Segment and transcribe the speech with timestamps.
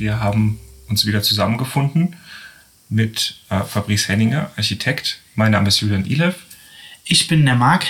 [0.00, 2.16] Wir haben uns wieder zusammengefunden
[2.88, 5.18] mit äh, Fabrice Henninger, Architekt.
[5.34, 6.36] Mein Name ist Julian Ilev.
[7.04, 7.84] Ich bin der Marc.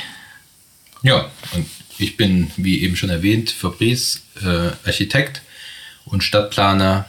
[1.03, 1.67] Ja, und
[1.99, 5.43] ich bin, wie eben schon erwähnt, Fabrice, äh, Architekt
[6.05, 7.07] und Stadtplaner.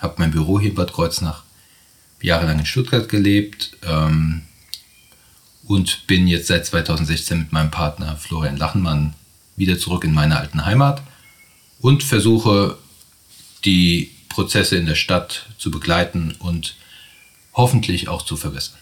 [0.00, 1.44] Habe mein Büro hier in Bad Kreuznach
[2.20, 4.42] jahrelang in Stuttgart gelebt ähm,
[5.62, 9.14] und bin jetzt seit 2016 mit meinem Partner Florian Lachenmann
[9.54, 11.02] wieder zurück in meine alten Heimat
[11.80, 12.78] und versuche
[13.64, 16.76] die Prozesse in der Stadt zu begleiten und
[17.52, 18.78] hoffentlich auch zu verbessern.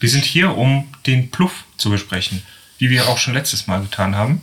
[0.00, 2.42] Wir sind hier, um den Pluff zu besprechen,
[2.78, 4.40] wie wir auch schon letztes Mal getan haben.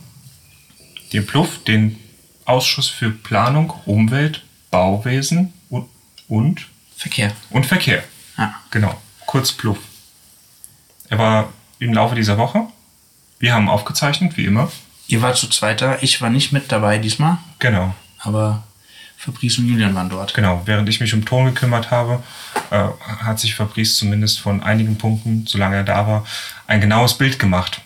[1.12, 1.98] Den Pluff, den
[2.44, 5.88] Ausschuss für Planung, Umwelt, Bauwesen und,
[6.28, 7.34] und Verkehr.
[7.50, 8.04] Und Verkehr.
[8.38, 8.54] Ja.
[8.70, 9.00] Genau.
[9.26, 9.78] Kurz Pluff.
[11.08, 12.68] Er war im Laufe dieser Woche.
[13.38, 14.70] Wir haben aufgezeichnet, wie immer.
[15.08, 16.02] Ihr wart zu zweiter.
[16.02, 17.38] Ich war nicht mit dabei diesmal.
[17.58, 17.94] Genau.
[18.18, 18.62] Aber
[19.20, 20.32] Fabrice und Julian waren dort.
[20.32, 20.62] Genau.
[20.64, 22.22] Während ich mich um Ton gekümmert habe,
[22.70, 26.26] äh, hat sich Fabrice zumindest von einigen Punkten, solange er da war,
[26.66, 27.82] ein genaues Bild gemacht.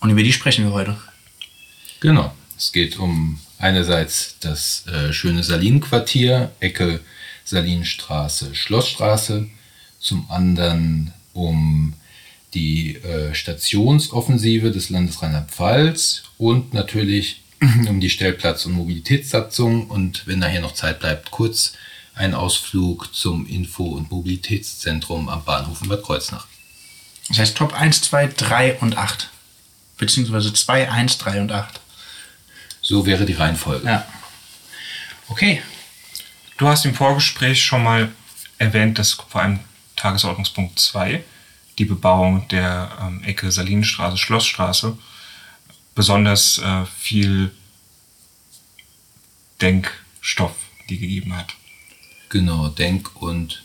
[0.00, 0.98] Und über die sprechen wir heute.
[2.00, 2.34] Genau.
[2.58, 7.00] Es geht um einerseits das äh, schöne Salinenquartier, Ecke
[7.44, 9.46] Salinstraße, Schlossstraße,
[9.98, 11.94] zum anderen um
[12.52, 17.42] die äh, Stationsoffensive des Landes Rheinland-Pfalz und natürlich
[17.88, 21.74] um die Stellplatz- und Mobilitätssatzung und wenn nachher noch Zeit bleibt, kurz
[22.14, 26.46] ein Ausflug zum Info- und Mobilitätszentrum am Bahnhof in Bad Kreuznach.
[27.28, 29.30] Das heißt Top 1, 2, 3 und 8.
[29.98, 31.80] Beziehungsweise 2, 1, 3 und 8.
[32.80, 33.86] So wäre die Reihenfolge.
[33.86, 34.06] Ja.
[35.28, 35.60] Okay,
[36.58, 38.10] Du hast im Vorgespräch schon mal
[38.56, 39.60] erwähnt, dass vor allem
[39.94, 41.22] Tagesordnungspunkt 2,
[41.78, 44.96] die Bebauung der ähm, Ecke Salinenstraße, Schlossstraße,
[45.96, 47.50] besonders äh, viel
[49.60, 50.54] Denkstoff
[50.88, 51.54] die gegeben hat.
[52.28, 53.64] Genau, Denk- und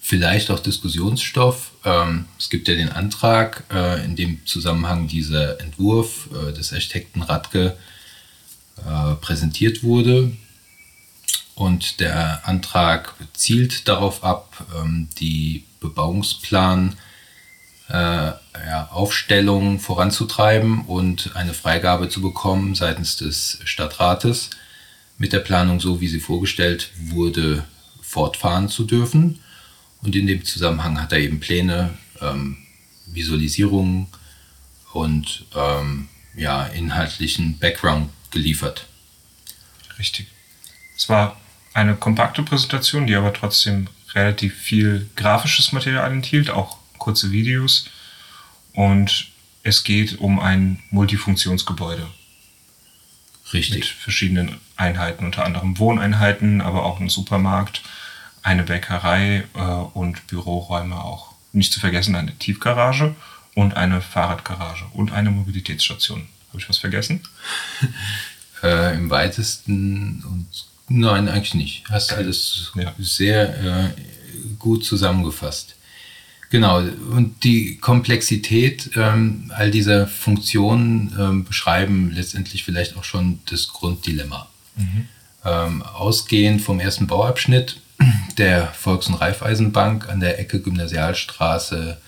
[0.00, 1.72] vielleicht auch Diskussionsstoff.
[1.84, 7.22] Ähm, es gibt ja den Antrag, äh, in dem Zusammenhang dieser Entwurf äh, des Architekten
[7.22, 7.76] Radke
[8.78, 10.32] äh, präsentiert wurde.
[11.54, 16.96] Und der Antrag zielt darauf ab, ähm, die Bebauungsplan
[17.88, 18.32] äh,
[18.66, 24.50] ja, Aufstellung voranzutreiben und eine Freigabe zu bekommen seitens des Stadtrates
[25.18, 27.64] mit der Planung, so wie sie vorgestellt wurde,
[28.00, 29.40] fortfahren zu dürfen.
[30.02, 32.56] Und in dem Zusammenhang hat er eben Pläne, ähm,
[33.06, 34.06] Visualisierungen
[34.92, 38.86] und ähm, ja, inhaltlichen Background geliefert.
[39.98, 40.28] Richtig.
[40.96, 41.36] Es war
[41.74, 47.88] eine kompakte Präsentation, die aber trotzdem relativ viel grafisches Material enthielt, auch kurze Videos.
[48.78, 49.26] Und
[49.64, 52.06] es geht um ein Multifunktionsgebäude.
[53.52, 53.74] Richtig.
[53.74, 57.82] Mit verschiedenen Einheiten, unter anderem Wohneinheiten, aber auch ein Supermarkt,
[58.44, 61.32] eine Bäckerei äh, und Büroräume auch.
[61.52, 63.16] Nicht zu vergessen eine Tiefgarage
[63.56, 66.28] und eine Fahrradgarage und eine Mobilitätsstation.
[66.50, 67.22] Habe ich was vergessen?
[68.62, 70.46] äh, Im weitesten und
[70.86, 71.84] Nein, eigentlich nicht.
[71.90, 72.94] Hast alles ja.
[73.00, 73.90] sehr äh,
[74.56, 75.74] gut zusammengefasst.
[76.50, 83.68] Genau, und die Komplexität ähm, all dieser Funktionen ähm, beschreiben letztendlich vielleicht auch schon das
[83.68, 84.48] Grunddilemma.
[84.76, 85.08] Mhm.
[85.44, 87.80] Ähm, ausgehend vom ersten Bauabschnitt
[88.38, 91.98] der Volks- und Raiffeisenbank an der Ecke Gymnasialstraße,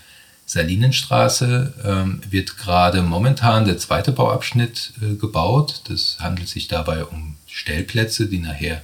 [0.46, 5.82] Salinenstraße ähm, wird gerade momentan der zweite Bauabschnitt äh, gebaut.
[5.88, 8.82] Das handelt sich dabei um Stellplätze, die nachher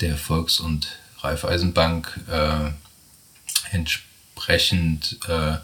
[0.00, 0.86] der Volks- und
[1.22, 2.70] Raiffeisenbank äh,
[4.36, 5.56] entsprechend äh,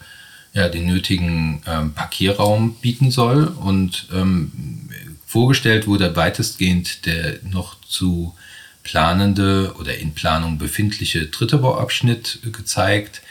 [0.55, 3.47] ja, den nötigen ähm, Parkierraum bieten soll.
[3.47, 4.89] Und ähm,
[5.27, 8.35] vorgestellt wurde weitestgehend der noch zu
[8.83, 13.23] planende oder in Planung befindliche dritte Bauabschnitt gezeigt,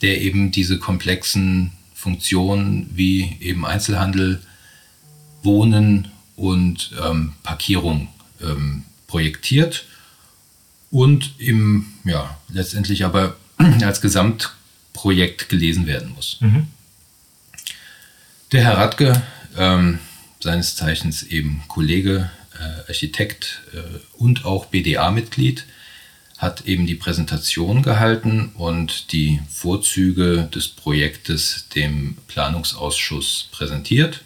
[0.00, 4.40] der eben diese komplexen Funktionen wie eben Einzelhandel,
[5.42, 8.08] Wohnen und ähm, Parkierung
[8.40, 9.84] ähm, projektiert
[10.90, 13.36] und im, ja, letztendlich aber
[13.82, 14.00] als
[14.94, 16.38] Gesamtprojekt gelesen werden muss.
[16.40, 16.68] Mhm.
[18.52, 19.22] Der Herr Radke,
[19.58, 19.98] ähm,
[20.40, 23.78] seines Zeichens eben Kollege, äh, Architekt äh,
[24.16, 25.64] und auch BDA-Mitglied,
[26.38, 34.22] hat eben die Präsentation gehalten und die Vorzüge des Projektes dem Planungsausschuss präsentiert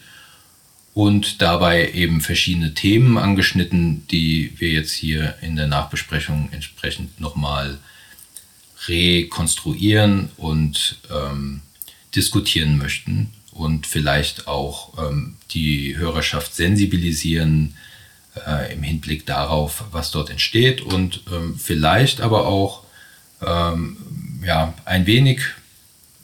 [0.94, 7.79] und dabei eben verschiedene Themen angeschnitten, die wir jetzt hier in der Nachbesprechung entsprechend nochmal
[8.88, 11.62] rekonstruieren und ähm,
[12.14, 17.75] diskutieren möchten und vielleicht auch ähm, die Hörerschaft sensibilisieren,
[18.46, 22.85] äh, im Hinblick darauf, was dort entsteht und ähm, vielleicht aber auch
[23.43, 23.96] ähm,
[24.44, 25.40] ja, ein wenig,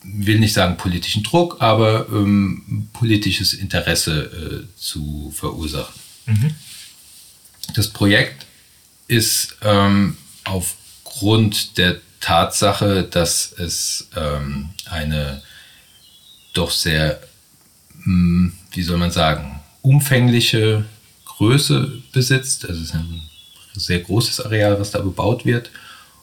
[0.02, 5.94] will nicht sagen politischen Druck, aber ähm, politisches Interesse äh, zu verursachen.
[6.26, 6.50] Mhm.
[7.74, 8.46] Das Projekt
[9.08, 15.42] ist ähm, aufgrund der Tatsache, dass es ähm, eine
[16.54, 17.20] doch sehr,
[17.98, 20.86] mh, hm, wie soll man sagen, umfängliche
[21.26, 22.66] Größe besitzt.
[22.66, 23.20] Also es ist ein
[23.74, 25.70] sehr großes Areal, was da bebaut wird.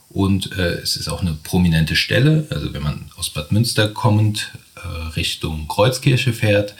[0.09, 2.47] Und äh, es ist auch eine prominente Stelle.
[2.49, 6.73] Also wenn man aus Bad Münster kommend äh, Richtung Kreuzkirche fährt,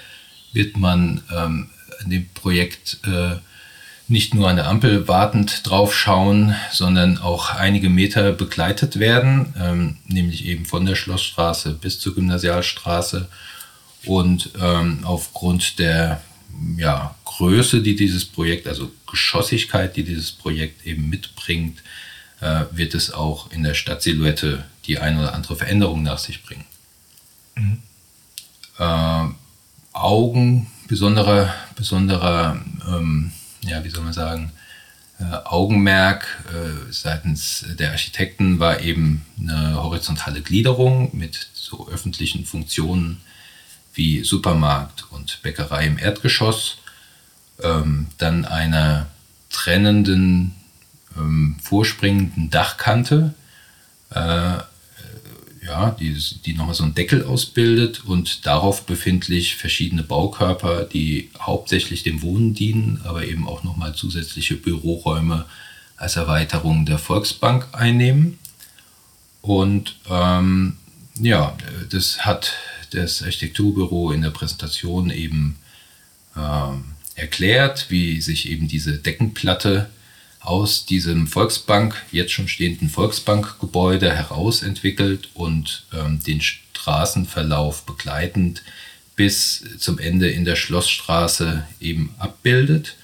[0.51, 1.69] wird man ähm,
[2.03, 3.35] in dem Projekt äh,
[4.11, 9.97] nicht nur an der Ampel wartend drauf schauen, sondern auch einige Meter begleitet werden, ähm,
[10.05, 13.29] nämlich eben von der Schlossstraße bis zur Gymnasialstraße.
[14.05, 16.21] Und ähm, aufgrund der
[16.77, 21.81] ja, Größe, die dieses Projekt, also Geschossigkeit, die dieses Projekt eben mitbringt,
[22.41, 26.65] äh, wird es auch in der Stadtsilhouette die eine oder andere Veränderung nach sich bringen.
[27.55, 27.79] Mhm.
[28.77, 29.27] Äh,
[29.93, 33.31] Augen, besonderer, besonderer ähm,
[33.63, 34.51] ja, wie soll man sagen,
[35.19, 43.21] äh, Augenmerk äh, seitens der Architekten war eben eine horizontale Gliederung mit so öffentlichen Funktionen
[43.93, 46.77] wie Supermarkt und Bäckerei im Erdgeschoss,
[47.61, 49.07] ähm, dann einer
[49.49, 50.55] trennenden,
[51.17, 53.33] ähm, vorspringenden Dachkante,
[54.11, 54.57] äh,
[55.63, 62.03] ja, die, die nochmal so einen Deckel ausbildet und darauf befindlich verschiedene Baukörper, die hauptsächlich
[62.03, 65.45] dem Wohnen dienen, aber eben auch nochmal zusätzliche Büroräume
[65.97, 68.39] als Erweiterung der Volksbank einnehmen.
[69.41, 70.77] Und ähm,
[71.19, 71.55] ja,
[71.89, 72.53] das hat
[72.91, 75.57] das Architekturbüro in der Präsentation eben
[76.35, 76.85] ähm,
[77.15, 79.89] erklärt, wie sich eben diese Deckenplatte
[80.41, 88.63] aus diesem Volksbank, jetzt schon stehenden Volksbankgebäude herausentwickelt und ähm, den Straßenverlauf begleitend
[89.15, 92.95] bis zum Ende in der Schlossstraße eben abbildet.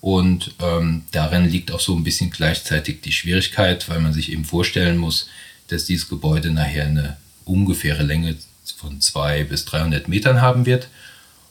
[0.00, 4.44] Und ähm, darin liegt auch so ein bisschen gleichzeitig die Schwierigkeit, weil man sich eben
[4.44, 5.28] vorstellen muss,
[5.68, 8.36] dass dieses Gebäude nachher eine ungefähre Länge
[8.76, 10.88] von 200 bis 300 Metern haben wird.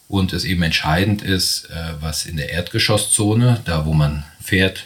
[0.08, 4.86] Und es eben entscheidend ist, äh, was in der Erdgeschosszone, da wo man fährt,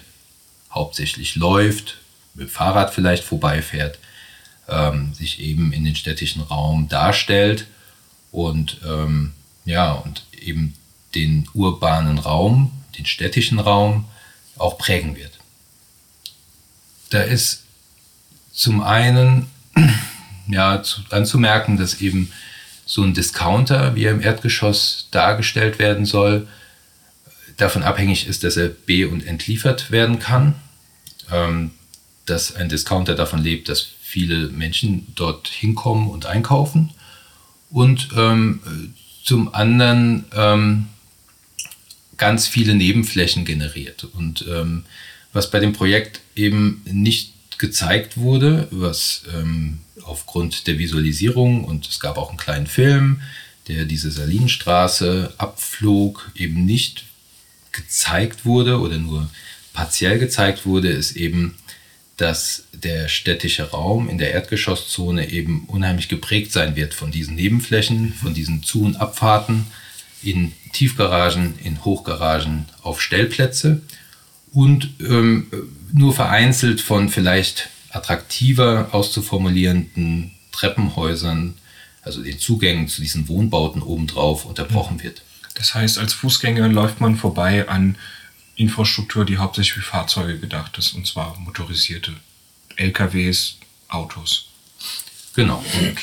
[0.73, 1.97] hauptsächlich läuft,
[2.33, 3.99] mit dem Fahrrad vielleicht vorbeifährt,
[4.67, 7.67] ähm, sich eben in den städtischen Raum darstellt
[8.31, 9.33] und ähm,
[9.65, 10.73] ja, und eben
[11.15, 14.05] den urbanen Raum, den städtischen Raum
[14.57, 15.31] auch prägen wird.
[17.09, 17.63] Da ist
[18.51, 19.47] zum einen
[20.47, 22.31] ja, zu, anzumerken, dass eben
[22.85, 26.47] so ein Discounter, wie er im Erdgeschoss dargestellt werden soll,
[27.63, 30.55] davon abhängig ist, dass er be- und entliefert werden kann
[31.31, 31.71] ähm,
[32.25, 36.91] dass ein Discounter davon lebt, dass viele Menschen dort hinkommen und einkaufen.
[37.69, 38.61] Und ähm,
[39.23, 40.87] zum anderen ähm,
[42.17, 44.05] ganz viele Nebenflächen generiert.
[44.05, 44.85] Und ähm,
[45.33, 51.99] was bei dem Projekt eben nicht gezeigt wurde, was ähm, aufgrund der Visualisierung und es
[51.99, 53.21] gab auch einen kleinen Film,
[53.67, 57.05] der diese Salinenstraße abflog, eben nicht
[57.73, 59.29] gezeigt wurde oder nur
[59.73, 61.55] partiell gezeigt wurde, ist eben,
[62.17, 68.13] dass der städtische Raum in der Erdgeschosszone eben unheimlich geprägt sein wird von diesen Nebenflächen,
[68.13, 69.65] von diesen Zu- und Abfahrten
[70.21, 73.81] in Tiefgaragen, in Hochgaragen, auf Stellplätze
[74.51, 75.47] und ähm,
[75.91, 81.55] nur vereinzelt von vielleicht attraktiver auszuformulierenden Treppenhäusern,
[82.03, 85.23] also den Zugängen zu diesen Wohnbauten obendrauf unterbrochen wird.
[85.55, 87.97] Das heißt, als Fußgänger läuft man vorbei an
[88.55, 92.13] Infrastruktur, die hauptsächlich für Fahrzeuge gedacht ist, und zwar motorisierte
[92.75, 93.57] LKWs,
[93.87, 94.49] Autos.
[95.35, 95.63] Genau.
[95.79, 95.97] Und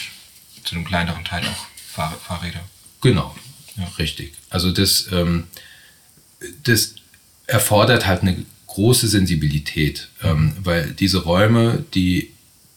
[0.64, 2.60] zu einem kleineren Teil auch Fahr Fahrräder.
[3.00, 3.34] Genau,
[3.76, 3.84] ja.
[3.98, 4.34] richtig.
[4.48, 5.48] Also das, ähm,
[6.62, 6.94] das
[7.46, 12.32] erfordert halt eine große Sensibilität, ähm, weil diese Räume, die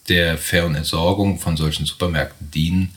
[0.09, 2.95] der fairen Entsorgung von solchen Supermärkten dienen,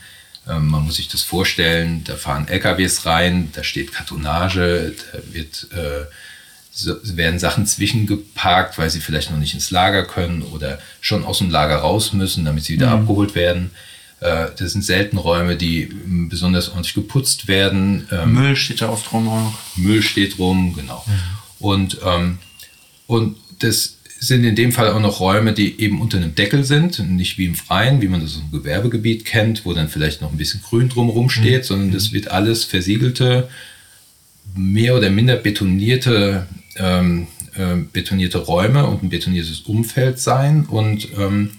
[0.49, 5.69] ähm, man muss sich das vorstellen, da fahren LKWs rein, da steht Kartonage, da wird
[5.73, 6.07] äh,
[6.71, 11.39] so, werden Sachen zwischengeparkt, weil sie vielleicht noch nicht ins Lager können oder schon aus
[11.39, 13.03] dem Lager raus müssen, damit sie wieder mhm.
[13.03, 13.71] abgeholt werden.
[14.21, 18.09] Äh, das sind selten Räume, die ähm, besonders ordentlich geputzt werden.
[18.13, 19.55] Ähm, Müll steht da oft rum.
[19.77, 21.05] Müll steht rum, genau.
[21.07, 21.13] Mhm.
[21.59, 22.39] Und, ähm,
[23.07, 26.99] und das sind in dem Fall auch noch Räume, die eben unter einem Deckel sind,
[27.11, 30.39] nicht wie im Freien, wie man das im Gewerbegebiet kennt, wo dann vielleicht noch ein
[30.39, 31.67] bisschen Grün drumherum steht, mhm.
[31.67, 33.49] sondern das wird alles versiegelte,
[34.55, 36.47] mehr oder minder betonierte
[36.77, 41.53] ähm, äh, betonierte Räume und ein betoniertes Umfeld sein und ähm,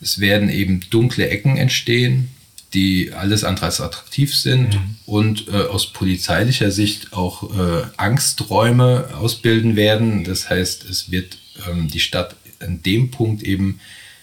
[0.00, 2.28] es werden eben dunkle Ecken entstehen,
[2.74, 4.96] die alles andere als attraktiv sind mhm.
[5.06, 10.24] und äh, aus polizeilicher Sicht auch äh, Angsträume ausbilden werden.
[10.24, 13.80] Das heißt, es wird ähm, die Stadt an dem Punkt eben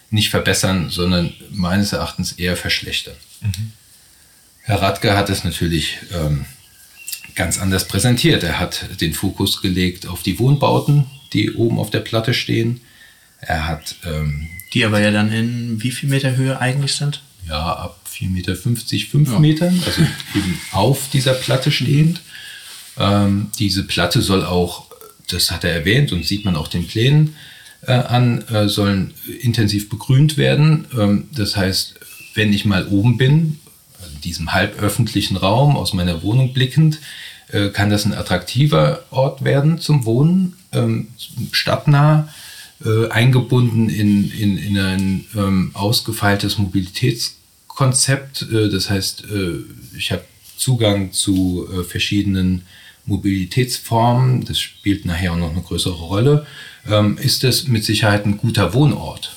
[0.10, 3.16] nicht verbessern, sondern meines Erachtens eher verschlechtern.
[3.42, 3.72] Mhm.
[4.64, 6.46] Herr Radke hat es natürlich ähm,
[7.36, 8.44] ganz anders präsentiert.
[8.44, 12.82] Er hat den Fokus gelegt auf die Wohnbauten, die oben auf der Platte stehen.
[13.42, 13.96] Er hat.
[14.06, 17.22] Ähm, die aber ja dann in wie viel Meter Höhe eigentlich sind?
[17.48, 19.40] Ja, ab 4,50 Meter, 5 ja.
[19.40, 20.02] Metern, also
[20.36, 22.22] eben auf dieser Platte stehend.
[22.98, 24.89] Ähm, diese Platte soll auch,
[25.30, 27.36] das hat er erwähnt und sieht man auch den Plänen
[27.82, 30.86] äh, an, äh, sollen intensiv begrünt werden.
[30.98, 31.96] Ähm, das heißt,
[32.36, 33.60] wenn ich mal oben bin,
[34.16, 37.00] in diesem halböffentlichen Raum aus meiner Wohnung blickend,
[37.50, 41.08] äh, kann das ein attraktiver Ort werden zum Wohnen, ähm,
[41.52, 42.30] stadtnah,
[42.86, 48.44] äh, eingebunden in, in, in ein ähm, ausgefeiltes Mobilitätskonzept.
[48.44, 50.24] Äh, das heißt, äh, ich habe
[50.58, 52.64] Zugang zu verschiedenen
[53.06, 56.46] Mobilitätsformen, das spielt nachher auch noch eine größere Rolle,
[56.88, 59.36] ähm, ist es mit Sicherheit ein guter Wohnort.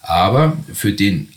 [0.00, 1.28] Aber für den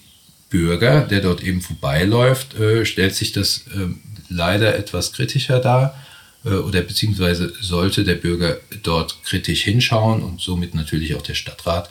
[0.49, 3.87] Bürger, der dort eben vorbeiläuft, äh, stellt sich das äh,
[4.29, 5.97] leider etwas kritischer dar
[6.45, 11.89] äh, oder beziehungsweise sollte der Bürger dort kritisch hinschauen und somit natürlich auch der Stadtrat,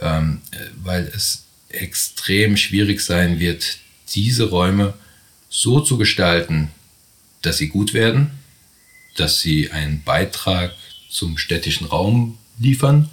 [0.00, 3.78] ähm, äh, weil es extrem schwierig sein wird,
[4.14, 4.94] diese Räume
[5.50, 6.70] so zu gestalten,
[7.42, 8.30] dass sie gut werden,
[9.20, 10.74] dass sie einen Beitrag
[11.08, 13.08] zum städtischen Raum liefern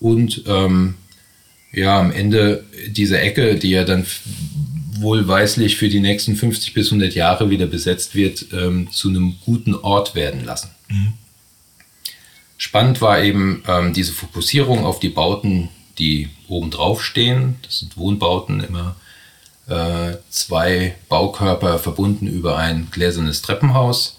[0.00, 0.94] und ähm,
[1.72, 4.06] ja, am Ende diese Ecke, die ja dann
[4.92, 9.74] wohlweislich für die nächsten 50 bis 100 Jahre wieder besetzt wird, ähm, zu einem guten
[9.74, 10.70] Ort werden lassen.
[10.88, 11.14] Mhm.
[12.58, 15.68] Spannend war eben ähm, diese Fokussierung auf die Bauten,
[15.98, 17.56] die oben drauf stehen.
[17.62, 18.96] Das sind Wohnbauten, immer
[19.68, 24.18] äh, zwei Baukörper verbunden über ein gläsernes Treppenhaus,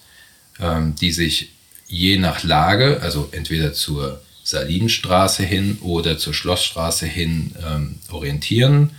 [0.60, 1.50] ähm, die sich
[1.88, 8.91] je nach Lage, also entweder zur Salinstraße hin oder zur Schlossstraße hin ähm, orientieren.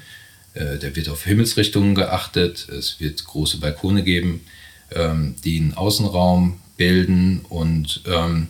[0.54, 2.68] Äh, da wird auf Himmelsrichtungen geachtet.
[2.68, 4.40] Es wird große Balkone geben,
[4.92, 8.49] ähm, die einen Außenraum bilden und ähm,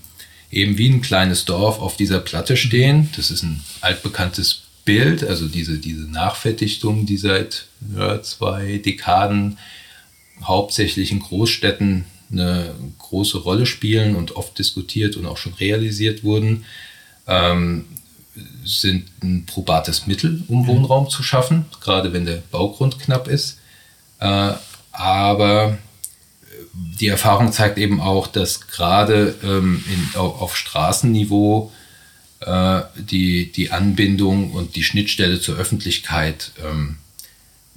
[0.50, 3.10] eben wie ein kleines Dorf auf dieser Platte stehen.
[3.16, 9.58] Das ist ein altbekanntes Bild, also diese, diese Nachverdichtung, die seit ja, zwei Dekaden
[10.42, 16.64] hauptsächlich in Großstädten eine große Rolle spielen und oft diskutiert und auch schon realisiert wurden,
[17.26, 17.86] ähm,
[18.64, 20.66] sind ein probates Mittel, um mhm.
[20.66, 23.58] Wohnraum zu schaffen, gerade wenn der Baugrund knapp ist.
[24.18, 24.52] Äh,
[24.92, 25.78] aber
[26.72, 31.70] die Erfahrung zeigt eben auch, dass gerade ähm, in, auf, auf, Straßenniveau
[32.40, 36.96] äh, die, die Anbindung und die Schnittstelle zur Öffentlichkeit ähm,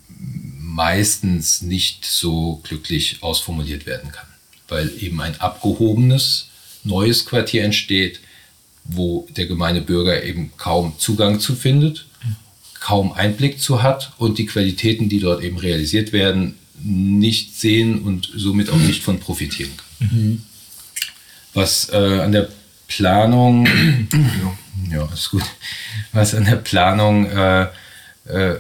[0.10, 4.27] meistens nicht so glücklich ausformuliert werden kann
[4.68, 6.50] weil eben ein abgehobenes
[6.84, 8.20] neues Quartier entsteht,
[8.84, 12.06] wo der gemeine Bürger eben kaum Zugang zu findet,
[12.80, 18.32] kaum Einblick zu hat und die Qualitäten, die dort eben realisiert werden, nicht sehen und
[18.36, 20.10] somit auch nicht von profitieren kann.
[20.10, 20.42] Mhm.
[21.54, 22.50] Was äh, an der
[22.88, 23.68] Planung,
[24.92, 25.44] ja, ist gut,
[26.14, 27.64] was an der Planung äh,
[28.30, 28.56] äh,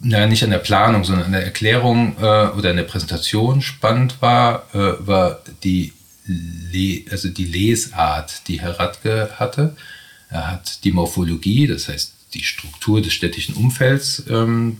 [0.00, 4.20] naja, nicht an der Planung, sondern an der Erklärung äh, oder an der Präsentation spannend
[4.20, 5.92] war, äh, war die,
[6.26, 9.76] Le also die Lesart, die Herr Radke hatte.
[10.30, 14.78] Er hat die Morphologie, das heißt die Struktur des städtischen Umfelds ähm,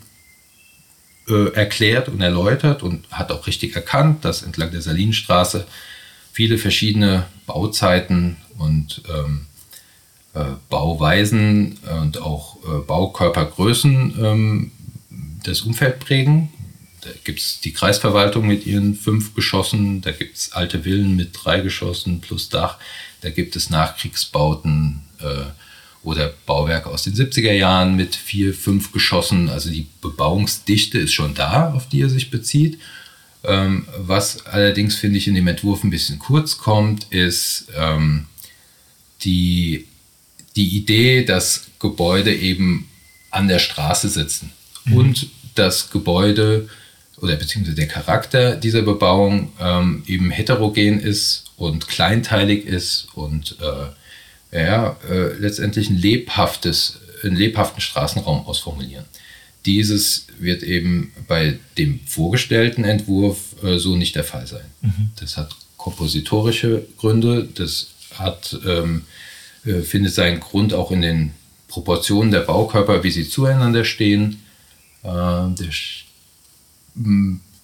[1.28, 5.66] äh, erklärt und erläutert und hat auch richtig erkannt, dass entlang der Salinstraße
[6.32, 9.46] viele verschiedene Bauzeiten und ähm,
[10.34, 14.72] äh, Bauweisen und auch äh, Baukörpergrößen ähm,
[15.44, 16.50] das Umfeld prägen.
[17.02, 21.30] Da gibt es die Kreisverwaltung mit ihren fünf Geschossen, da gibt es alte Villen mit
[21.32, 22.76] drei Geschossen plus Dach,
[23.22, 25.44] da gibt es Nachkriegsbauten äh,
[26.02, 29.48] oder Bauwerke aus den 70er Jahren mit vier, fünf Geschossen.
[29.48, 32.78] Also die Bebauungsdichte ist schon da, auf die er sich bezieht.
[33.44, 38.26] Ähm, was allerdings, finde ich, in dem Entwurf ein bisschen kurz kommt, ist ähm,
[39.22, 39.86] die,
[40.56, 42.88] die Idee, dass Gebäude eben
[43.30, 44.52] an der Straße sitzen
[44.84, 44.96] mhm.
[44.96, 46.68] und das Gebäude
[47.20, 54.64] oder beziehungsweise der Charakter dieser Bebauung ähm, eben heterogen ist und kleinteilig ist und äh,
[54.64, 59.04] ja, äh, letztendlich ein lebhaftes, einen lebhaften Straßenraum ausformulieren.
[59.66, 64.64] Dieses wird eben bei dem vorgestellten Entwurf äh, so nicht der Fall sein.
[64.80, 65.10] Mhm.
[65.20, 67.48] Das hat kompositorische Gründe.
[67.54, 69.02] Das hat, ähm,
[69.64, 71.32] äh, findet seinen Grund auch in den
[71.68, 74.42] Proportionen der Baukörper, wie sie zueinander stehen.
[75.02, 75.70] Äh, der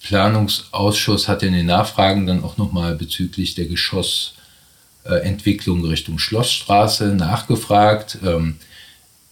[0.02, 8.16] Planungsausschuss hat in den Nachfragen dann auch nochmal bezüglich der Geschossentwicklung Richtung Schlossstraße nachgefragt.
[8.24, 8.56] Ähm,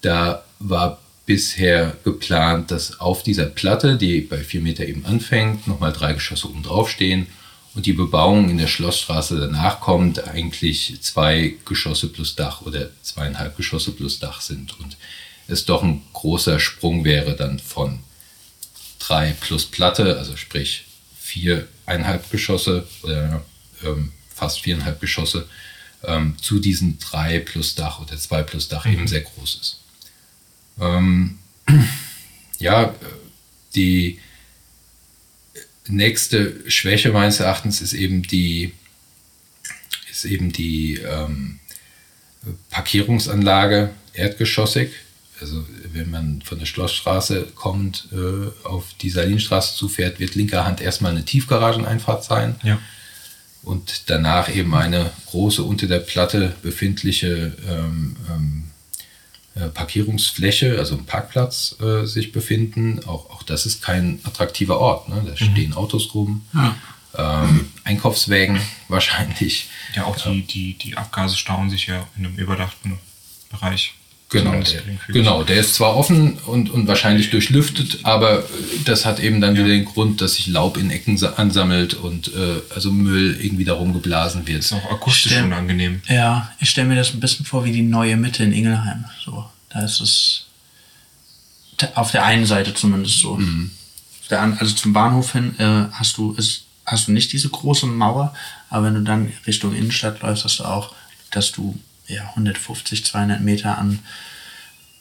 [0.00, 5.92] da war bisher geplant, dass auf dieser Platte, die bei 4 Meter eben anfängt, nochmal
[5.92, 7.26] drei Geschosse oben drauf stehen
[7.74, 13.56] und die Bebauung in der Schlossstraße danach kommt, eigentlich zwei Geschosse plus Dach oder zweieinhalb
[13.56, 14.96] Geschosse plus Dach sind und
[15.48, 18.00] es doch ein großer Sprung wäre dann von
[18.98, 20.86] drei plus Platte, also sprich
[21.18, 23.44] viereinhalb Geschosse oder
[23.84, 25.48] ähm, fast viereinhalb Geschosse
[26.04, 28.92] ähm, zu diesen drei plus Dach oder zwei plus Dach mhm.
[28.92, 29.80] eben sehr groß ist.
[30.80, 31.38] Ähm,
[32.58, 32.94] ja,
[33.74, 34.20] die
[35.86, 38.72] nächste Schwäche meines Erachtens ist eben die,
[40.10, 41.60] ist eben die ähm,
[42.70, 44.90] Parkierungsanlage erdgeschossig.
[45.44, 50.80] Also wenn man von der Schlossstraße kommt, äh, auf die Salinstraße zufährt, wird linker Hand
[50.80, 52.56] erstmal eine Tiefgarageneinfahrt sein.
[52.62, 52.78] Ja.
[53.62, 58.64] Und danach eben eine große unter der Platte befindliche ähm, ähm,
[59.54, 63.00] äh, Parkierungsfläche, also ein Parkplatz äh, sich befinden.
[63.04, 65.10] Auch, auch das ist kein attraktiver Ort.
[65.10, 65.22] Ne?
[65.26, 65.50] Da mhm.
[65.50, 66.74] stehen Autos rum, ja.
[67.18, 69.68] ähm, Einkaufswägen wahrscheinlich.
[69.94, 72.98] Ja, auch die, die, die Abgase stauen sich ja in einem überdachten
[73.50, 73.94] Bereich.
[74.34, 78.44] Genau, der, genau, der ist zwar offen und, und wahrscheinlich durchlüftet, aber
[78.84, 79.62] das hat eben dann ja.
[79.62, 83.92] wieder den Grund, dass sich Laub in Ecken ansammelt und äh, also Müll irgendwie darum
[83.92, 84.58] geblasen wird.
[84.58, 86.02] Das ist auch akustisch stell, unangenehm.
[86.08, 89.04] Ja, ich stelle mir das ein bisschen vor wie die neue Mitte in Ingelheim.
[89.24, 90.46] So, da ist es
[91.94, 93.36] auf der einen Seite zumindest so.
[93.36, 93.70] Mhm.
[94.30, 98.34] Der, also zum Bahnhof hin äh, hast du ist, hast du nicht diese große Mauer,
[98.68, 100.92] aber wenn du dann Richtung Innenstadt läufst, hast du auch,
[101.30, 104.00] dass du ja, 150, 200 Meter an,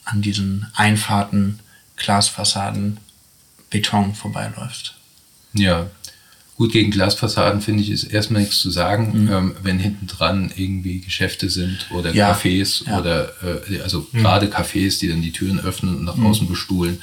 [0.05, 1.59] an diesen Einfahrten,
[1.97, 2.97] Glasfassaden,
[3.69, 4.95] Beton vorbeiläufst.
[5.53, 5.89] Ja,
[6.55, 9.31] gut gegen Glasfassaden finde ich ist erstmal nichts zu sagen, mhm.
[9.31, 12.31] ähm, wenn hinten dran irgendwie Geschäfte sind oder ja.
[12.33, 12.99] Cafés ja.
[12.99, 14.19] oder äh, also mhm.
[14.19, 16.27] gerade Cafés, die dann die Türen öffnen und nach mhm.
[16.27, 17.01] außen bestuhlen.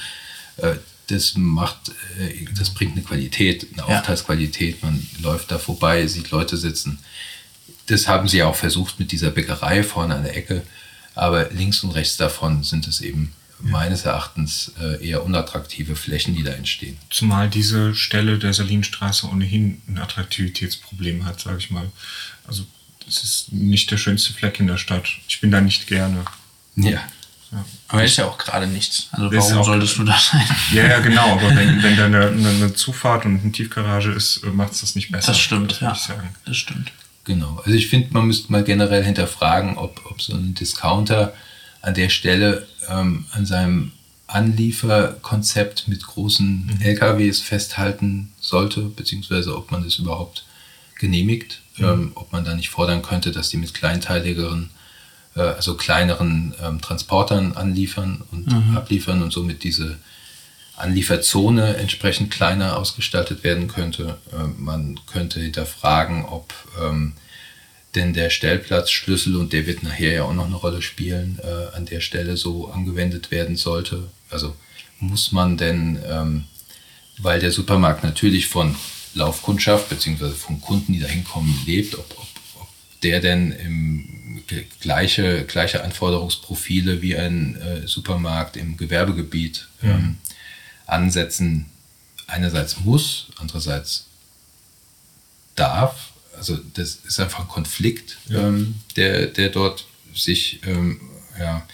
[0.57, 0.75] Äh,
[1.07, 3.83] das macht, äh, das bringt eine Qualität, eine ja.
[3.85, 4.81] Aufenthaltsqualität.
[4.81, 6.99] Man läuft da vorbei, sieht Leute sitzen
[7.87, 10.63] das haben sie auch versucht mit dieser Bäckerei vorne an der Ecke.
[11.13, 16.43] Aber links und rechts davon sind es eben meines Erachtens äh, eher unattraktive Flächen, die
[16.43, 16.97] da entstehen.
[17.09, 21.91] Zumal diese Stelle der Salinstraße ohnehin ein Attraktivitätsproblem hat, sage ich mal.
[22.47, 22.65] Also
[23.07, 25.05] es ist nicht der schönste Fleck in der Stadt.
[25.27, 26.25] Ich bin da nicht gerne.
[26.75, 27.01] Ja.
[27.51, 27.65] Ja.
[27.89, 29.09] Aber ist ja auch gerade nichts.
[29.11, 30.47] Also warum solltest du da sein?
[30.71, 31.33] Ja, ja, genau.
[31.33, 35.11] Aber wenn, wenn da eine, eine Zufahrt und eine Tiefgarage ist, macht es das nicht
[35.11, 35.27] besser.
[35.27, 35.97] Das stimmt, ja.
[36.45, 36.91] Das stimmt.
[37.23, 37.61] Genau.
[37.63, 41.33] Also ich finde, man müsste mal generell hinterfragen, ob, ob so ein Discounter
[41.81, 43.91] an der Stelle ähm, an seinem
[44.27, 46.81] Anlieferkonzept mit großen mhm.
[46.81, 50.45] LKWs festhalten sollte, beziehungsweise ob man das überhaupt
[50.97, 51.85] genehmigt, mhm.
[51.85, 54.69] ähm, ob man da nicht fordern könnte, dass die mit kleinteiligeren,
[55.35, 58.77] äh, also kleineren ähm, Transportern anliefern und mhm.
[58.77, 59.97] abliefern und somit diese
[60.81, 64.17] Anlieferzone entsprechend kleiner ausgestaltet werden könnte.
[64.33, 67.13] Ähm, man könnte hinterfragen, ob ähm,
[67.95, 71.85] denn der Stellplatzschlüssel, und der wird nachher ja auch noch eine Rolle spielen, äh, an
[71.85, 74.09] der Stelle so angewendet werden sollte.
[74.29, 74.55] Also
[74.99, 76.45] muss man denn, ähm,
[77.17, 78.75] weil der Supermarkt natürlich von
[79.13, 80.29] Laufkundschaft bzw.
[80.29, 82.27] von Kunden, die da hinkommen, lebt, ob, ob,
[82.61, 82.69] ob
[83.03, 84.43] der denn im
[84.79, 90.17] gleiche, gleiche Anforderungsprofile wie ein äh, Supermarkt im Gewerbegebiet ähm,
[90.85, 91.67] ansetzen,
[92.27, 94.05] einerseits muss, andererseits
[95.55, 96.11] darf.
[96.37, 98.47] Also das ist einfach ein Konflikt, ja.
[98.47, 100.99] ähm, der, der dort sich ähm,
[101.39, 101.65] ja,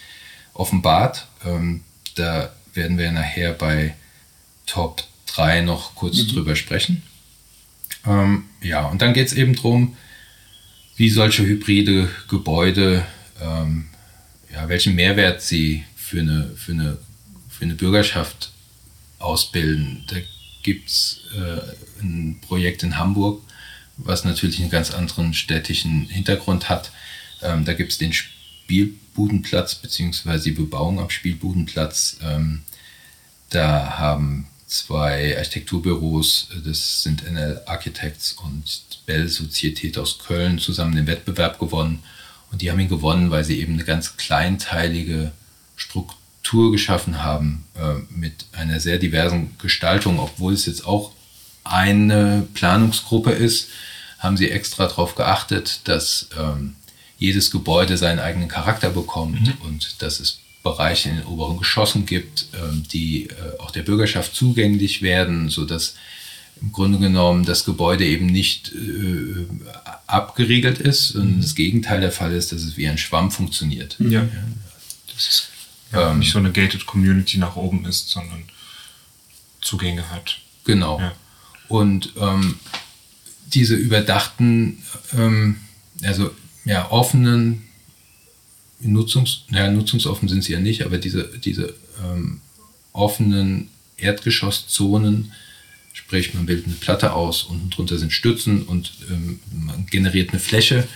[0.54, 1.28] offenbart.
[1.46, 1.84] Ähm,
[2.16, 3.96] da werden wir nachher bei
[4.66, 6.28] Top 3 noch kurz mhm.
[6.30, 7.04] drüber sprechen.
[8.06, 9.96] Ähm, ja, und dann geht es eben darum,
[10.96, 13.06] wie solche hybride Gebäude,
[13.40, 13.86] ähm,
[14.52, 16.98] ja, welchen Mehrwert sie für eine, für eine,
[17.50, 18.52] für eine Bürgerschaft
[19.20, 20.04] ausbilden.
[20.08, 20.18] Da
[20.64, 23.42] gibt es äh, ein Projekt in Hamburg,
[23.98, 26.92] was natürlich einen ganz anderen städtischen Hintergrund hat.
[27.42, 30.40] Ähm, da gibt es den Spielbudenplatz bzw.
[30.40, 32.18] die Bebauung am Spielbudenplatz.
[32.22, 32.64] Ähm,
[33.50, 38.64] da haben zwei Architekturbüros, das sind NL Architects und
[39.06, 42.04] Bell Sozietät aus Köln, zusammen den Wettbewerb gewonnen.
[42.52, 45.32] Und die haben ihn gewonnen, weil sie eben eine ganz kleinteilige
[45.76, 51.12] Struktur Struktur geschaffen haben äh, mit einer sehr diversen Gestaltung, obwohl es jetzt auch
[51.66, 53.68] eine Planungsgruppe ist,
[54.20, 56.76] haben sie extra darauf geachtet, dass ähm,
[57.18, 59.68] jedes Gebäude seinen eigenen Charakter bekommt mhm.
[59.68, 64.34] und dass es Bereiche in den oberen Geschossen gibt, ähm, die äh, auch der Bürgerschaft
[64.34, 65.96] zugänglich werden, sodass
[66.62, 69.46] im Grunde genommen das Gebäude eben nicht äh,
[70.08, 71.42] abgeriegelt ist, sondern mhm.
[71.42, 73.98] das Gegenteil der Fall ist, dass es wie ein Schwamm funktioniert.
[74.00, 74.22] Ja.
[74.22, 74.30] ja.
[75.14, 75.50] Das ist
[75.92, 78.44] ja, ähm, nicht so eine gated Community nach oben ist, sondern
[79.62, 80.40] Zugänge hat.
[80.64, 81.00] Genau.
[81.00, 81.14] Ja.
[81.68, 82.60] Und ähm,
[83.48, 85.58] diese überdachten, ähm,
[86.04, 86.32] also
[86.66, 87.64] ja, offenen,
[88.80, 91.74] Nutzungs, naja, nutzungsoffen sind sie ja nicht, aber diese, diese
[92.04, 92.42] ähm,
[92.94, 95.32] offenen Erdgeschosszonen,
[95.94, 100.40] sprich man bildet eine Platte aus, unten drunter sind Stützen und ähm, man generiert eine
[100.40, 100.88] Fläche.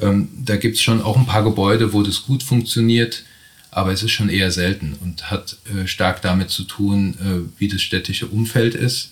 [0.00, 3.24] Ähm, da gibt es schon auch ein paar Gebäude, wo das gut funktioniert,
[3.74, 7.68] aber es ist schon eher selten und hat äh, stark damit zu tun, äh, wie
[7.68, 9.10] das städtische Umfeld ist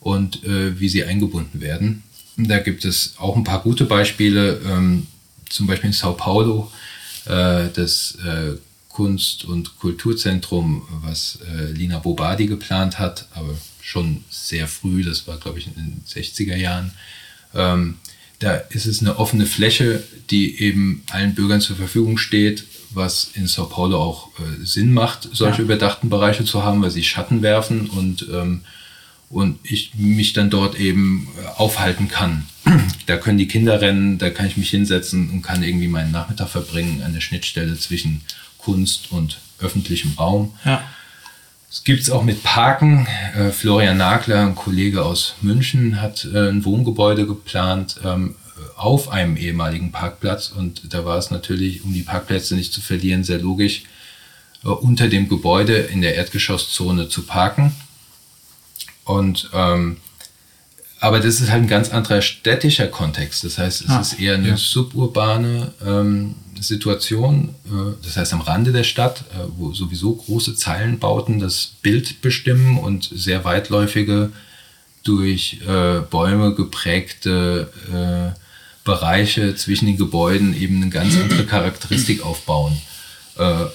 [0.00, 2.02] und äh, wie sie eingebunden werden.
[2.36, 5.06] Da gibt es auch ein paar gute Beispiele, ähm,
[5.48, 6.72] zum Beispiel in Sao Paulo,
[7.26, 8.56] äh, das äh,
[8.88, 15.38] Kunst- und Kulturzentrum, was äh, Lina Bobadi geplant hat, aber schon sehr früh, das war
[15.38, 16.92] glaube ich in den 60er Jahren.
[17.54, 17.98] Ähm,
[18.40, 23.46] da ist es eine offene Fläche, die eben allen Bürgern zur Verfügung steht, was in
[23.46, 25.64] Sao Paulo auch äh, Sinn macht, solche ja.
[25.64, 28.62] überdachten Bereiche zu haben, weil sie Schatten werfen und ähm,
[29.32, 32.46] und ich mich dann dort eben äh, aufhalten kann.
[33.06, 36.48] Da können die Kinder rennen, da kann ich mich hinsetzen und kann irgendwie meinen Nachmittag
[36.48, 38.22] verbringen an der Schnittstelle zwischen
[38.58, 40.54] Kunst und öffentlichem Raum.
[40.64, 40.84] Ja.
[41.68, 43.08] Es gibt es auch mit Parken.
[43.34, 48.36] Äh, Florian Nagler, ein Kollege aus München, hat äh, ein Wohngebäude geplant ähm,
[48.76, 50.48] auf einem ehemaligen Parkplatz.
[50.48, 53.84] Und da war es natürlich, um die Parkplätze nicht zu verlieren, sehr logisch,
[54.62, 57.74] unter dem Gebäude in der Erdgeschosszone zu parken
[59.04, 59.96] und ähm,
[61.00, 63.42] aber das ist halt ein ganz anderer städtischer Kontext.
[63.42, 64.56] Das heißt, es ah, ist eher eine ja.
[64.56, 71.40] suburbane ähm, Situation, äh, das heißt am Rande der Stadt, äh, wo sowieso große Zeilenbauten
[71.40, 74.30] das Bild bestimmen und sehr weitläufige,
[75.02, 78.38] durch äh, Bäume geprägte äh,
[78.84, 82.80] Bereiche zwischen den Gebäuden eben eine ganz andere Charakteristik aufbauen.
[83.38, 83.66] Äh,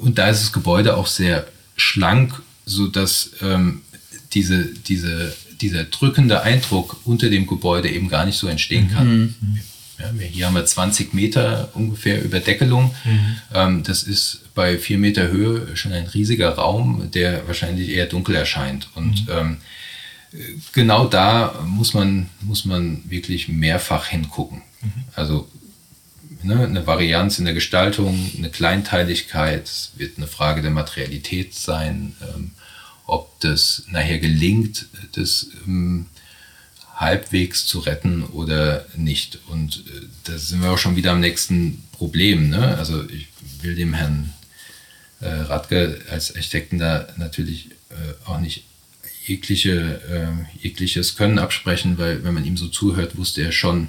[0.00, 1.46] und da ist das Gebäude auch sehr
[1.76, 3.82] schlank, sodass ähm,
[4.32, 9.36] diese, diese, dieser drückende Eindruck unter dem Gebäude eben gar nicht so entstehen kann.
[9.40, 9.60] Mhm.
[9.98, 12.94] Ja, hier haben wir 20 Meter ungefähr Überdeckelung.
[13.04, 13.36] Mhm.
[13.54, 18.34] Ähm, das ist bei vier Meter Höhe schon ein riesiger Raum, der wahrscheinlich eher dunkel
[18.34, 18.88] erscheint.
[18.94, 19.32] Und mhm.
[19.32, 19.56] ähm,
[20.72, 24.62] genau da muss man, muss man wirklich mehrfach hingucken.
[24.82, 24.92] Mhm.
[25.14, 25.48] Also
[26.42, 32.14] ne, eine Varianz in der Gestaltung, eine Kleinteiligkeit, es wird eine Frage der Materialität sein.
[32.22, 32.52] Ähm,
[33.06, 36.06] ob das nachher gelingt, das ähm,
[36.96, 39.40] halbwegs zu retten oder nicht.
[39.48, 42.48] Und äh, da sind wir auch schon wieder am nächsten Problem.
[42.48, 42.76] Ne?
[42.78, 43.28] Also ich
[43.62, 44.32] will dem Herrn
[45.20, 48.64] äh, Radke als Architekten da natürlich äh, auch nicht
[49.26, 53.88] jegliche, äh, jegliches Können absprechen, weil wenn man ihm so zuhört, wusste er schon,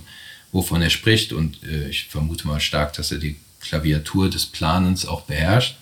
[0.52, 1.34] wovon er spricht.
[1.34, 5.78] Und äh, ich vermute mal stark, dass er die Klaviatur des Planens auch beherrscht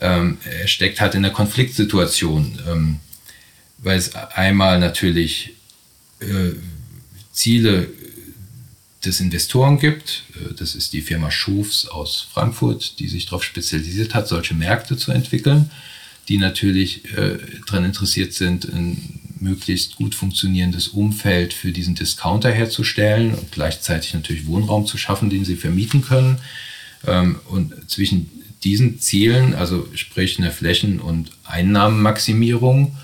[0.00, 3.00] ähm, er steckt halt in der Konfliktsituation, ähm,
[3.78, 5.52] weil es einmal natürlich
[6.20, 6.52] äh,
[7.32, 7.88] Ziele
[9.04, 10.24] des Investoren gibt.
[10.34, 14.96] Äh, das ist die Firma Schufs aus Frankfurt, die sich darauf spezialisiert hat, solche Märkte
[14.96, 15.70] zu entwickeln,
[16.28, 23.34] die natürlich äh, daran interessiert sind, ein möglichst gut funktionierendes Umfeld für diesen Discounter herzustellen
[23.34, 26.38] und gleichzeitig natürlich Wohnraum zu schaffen, den sie vermieten können.
[27.06, 28.30] Ähm, und zwischen
[28.64, 32.96] diesen Zielen, also sprich eine Flächen- und Einnahmenmaximierung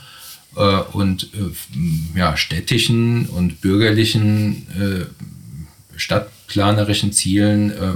[0.57, 7.93] äh, und äh, ja, städtischen und bürgerlichen äh, stadtplanerischen Zielen, äh,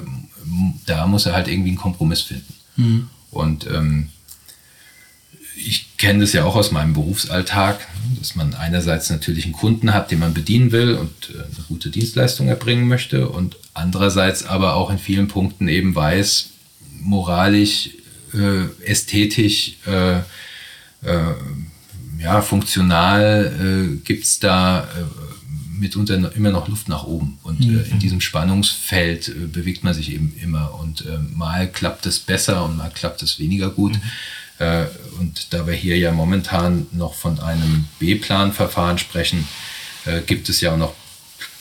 [0.87, 2.55] da muss er halt irgendwie einen Kompromiss finden.
[2.77, 3.09] Mhm.
[3.31, 4.09] Und ähm,
[5.57, 7.87] ich kenne das ja auch aus meinem Berufsalltag,
[8.19, 11.91] dass man einerseits natürlich einen Kunden hat, den man bedienen will und äh, eine gute
[11.91, 16.51] Dienstleistung erbringen möchte und andererseits aber auch in vielen Punkten eben weiß,
[17.01, 17.91] moralisch,
[18.35, 21.35] äh, ästhetisch, äh, äh,
[22.19, 24.85] ja, funktional äh, gibt es da äh,
[25.79, 27.39] mitunter immer noch Luft nach oben.
[27.43, 27.85] Und mhm.
[27.91, 30.79] in diesem Spannungsfeld äh, bewegt man sich eben immer.
[30.81, 31.05] Und
[31.37, 33.95] mal klappt es besser und mal klappt es weniger gut.
[33.95, 34.03] Mhm.
[34.59, 39.47] Und da wir hier ja momentan noch von einem B-Plan-Verfahren sprechen,
[40.27, 40.95] gibt es ja auch noch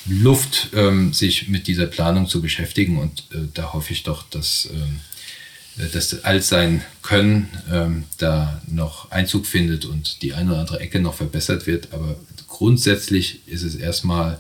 [0.06, 3.00] Luft, ähm, sich mit dieser Planung zu beschäftigen.
[3.00, 5.00] Und äh, da hoffe ich doch, dass ähm,
[5.78, 10.80] äh, dass all sein Können ähm, da noch Einzug findet und die eine oder andere
[10.80, 11.94] Ecke noch verbessert wird.
[11.94, 12.16] Aber
[12.48, 14.40] grundsätzlich ist es erstmal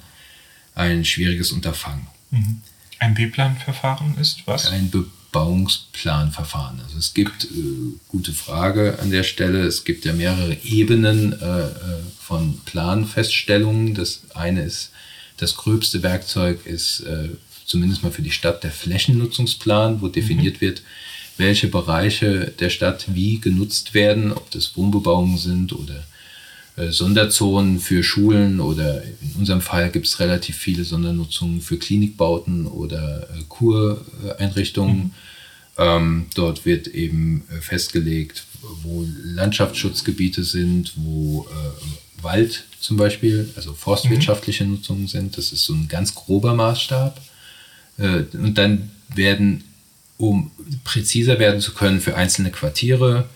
[0.75, 2.07] ein schwieriges Unterfangen.
[2.31, 2.61] Mhm.
[2.99, 4.67] Ein B-Plan-Verfahren ist was?
[4.67, 4.89] Ein
[5.35, 6.79] Bebauungsplanverfahren.
[6.85, 7.47] Also es gibt, äh,
[8.07, 11.71] gute Frage an der Stelle, es gibt ja mehrere Ebenen äh, äh,
[12.21, 13.95] von Planfeststellungen.
[13.95, 14.91] Das eine ist,
[15.35, 17.29] das gröbste Werkzeug ist äh,
[17.65, 20.61] zumindest mal für die Stadt der Flächennutzungsplan, wo definiert mhm.
[20.61, 20.83] wird,
[21.35, 26.05] welche Bereiche der Stadt wie genutzt werden, ob das Wohnbebauungen sind oder
[26.77, 33.29] Sonderzonen für Schulen oder in unserem Fall gibt es relativ viele Sondernutzungen für Klinikbauten oder
[33.29, 34.97] äh, Kureinrichtungen.
[34.97, 35.11] Mhm.
[35.77, 38.43] Ähm, dort wird eben äh, festgelegt,
[38.83, 44.71] wo Landschaftsschutzgebiete sind, wo äh, Wald zum Beispiel, also forstwirtschaftliche mhm.
[44.71, 45.37] Nutzungen sind.
[45.37, 47.21] Das ist so ein ganz grober Maßstab.
[47.97, 49.63] Äh, und dann werden,
[50.17, 50.51] um
[50.83, 53.29] präziser werden zu können für einzelne Quartiere,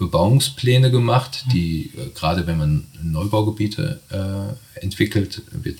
[0.00, 1.50] Bebauungspläne gemacht, mhm.
[1.50, 5.78] die äh, gerade wenn man Neubaugebiete äh, entwickelt, wird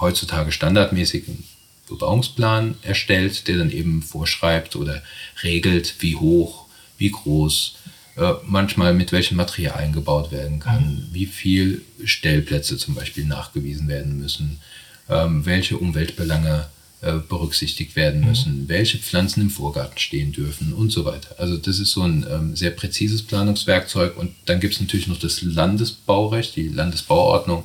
[0.00, 1.44] heutzutage standardmäßig ein
[1.88, 5.02] Bebauungsplan erstellt, der dann eben vorschreibt oder
[5.42, 6.66] regelt, wie hoch,
[6.98, 7.76] wie groß,
[8.16, 11.08] äh, manchmal mit welchen Materialien gebaut werden kann, mhm.
[11.12, 14.60] wie viel Stellplätze zum Beispiel nachgewiesen werden müssen,
[15.08, 16.68] ähm, welche Umweltbelange
[17.12, 18.28] berücksichtigt werden mhm.
[18.28, 18.68] müssen, mhm.
[18.68, 21.36] welche Pflanzen im Vorgarten stehen dürfen und so weiter.
[21.38, 25.18] Also das ist so ein ähm, sehr präzises Planungswerkzeug und dann gibt es natürlich noch
[25.18, 27.64] das Landesbaurecht, die Landesbauordnung,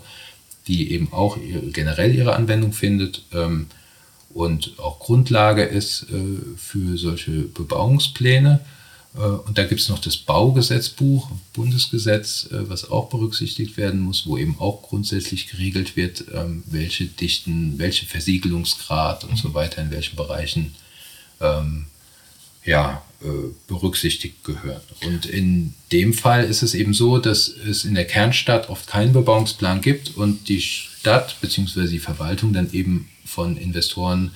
[0.67, 1.37] die eben auch
[1.73, 3.67] generell ihre Anwendung findet ähm,
[4.33, 8.59] und auch Grundlage ist äh, für solche Bebauungspläne.
[9.15, 14.25] Äh, und da gibt es noch das Baugesetzbuch, Bundesgesetz, äh, was auch berücksichtigt werden muss,
[14.25, 19.91] wo eben auch grundsätzlich geregelt wird, ähm, welche Dichten, welche Versiegelungsgrad und so weiter in
[19.91, 20.73] welchen Bereichen
[21.39, 21.87] ähm,
[22.63, 23.27] ja, äh,
[23.67, 24.81] berücksichtigt gehören.
[25.05, 29.13] Und in dem Fall ist es eben so, dass es in der Kernstadt oft keinen
[29.13, 31.87] Bebauungsplan gibt und die Stadt bzw.
[31.87, 34.31] die Verwaltung dann eben von Investoren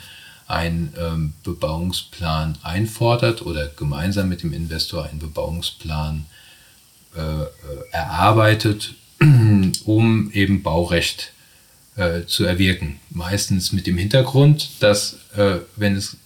[0.48, 6.26] einen ähm, Bebauungsplan einfordert oder gemeinsam mit dem Investor einen Bebauungsplan
[7.16, 7.48] äh, äh
[7.92, 8.94] erarbeitet,
[9.86, 11.34] um eben Baurecht
[11.96, 13.00] äh, zu erwirken.
[13.10, 16.18] Meistens mit dem Hintergrund, dass äh, wenn es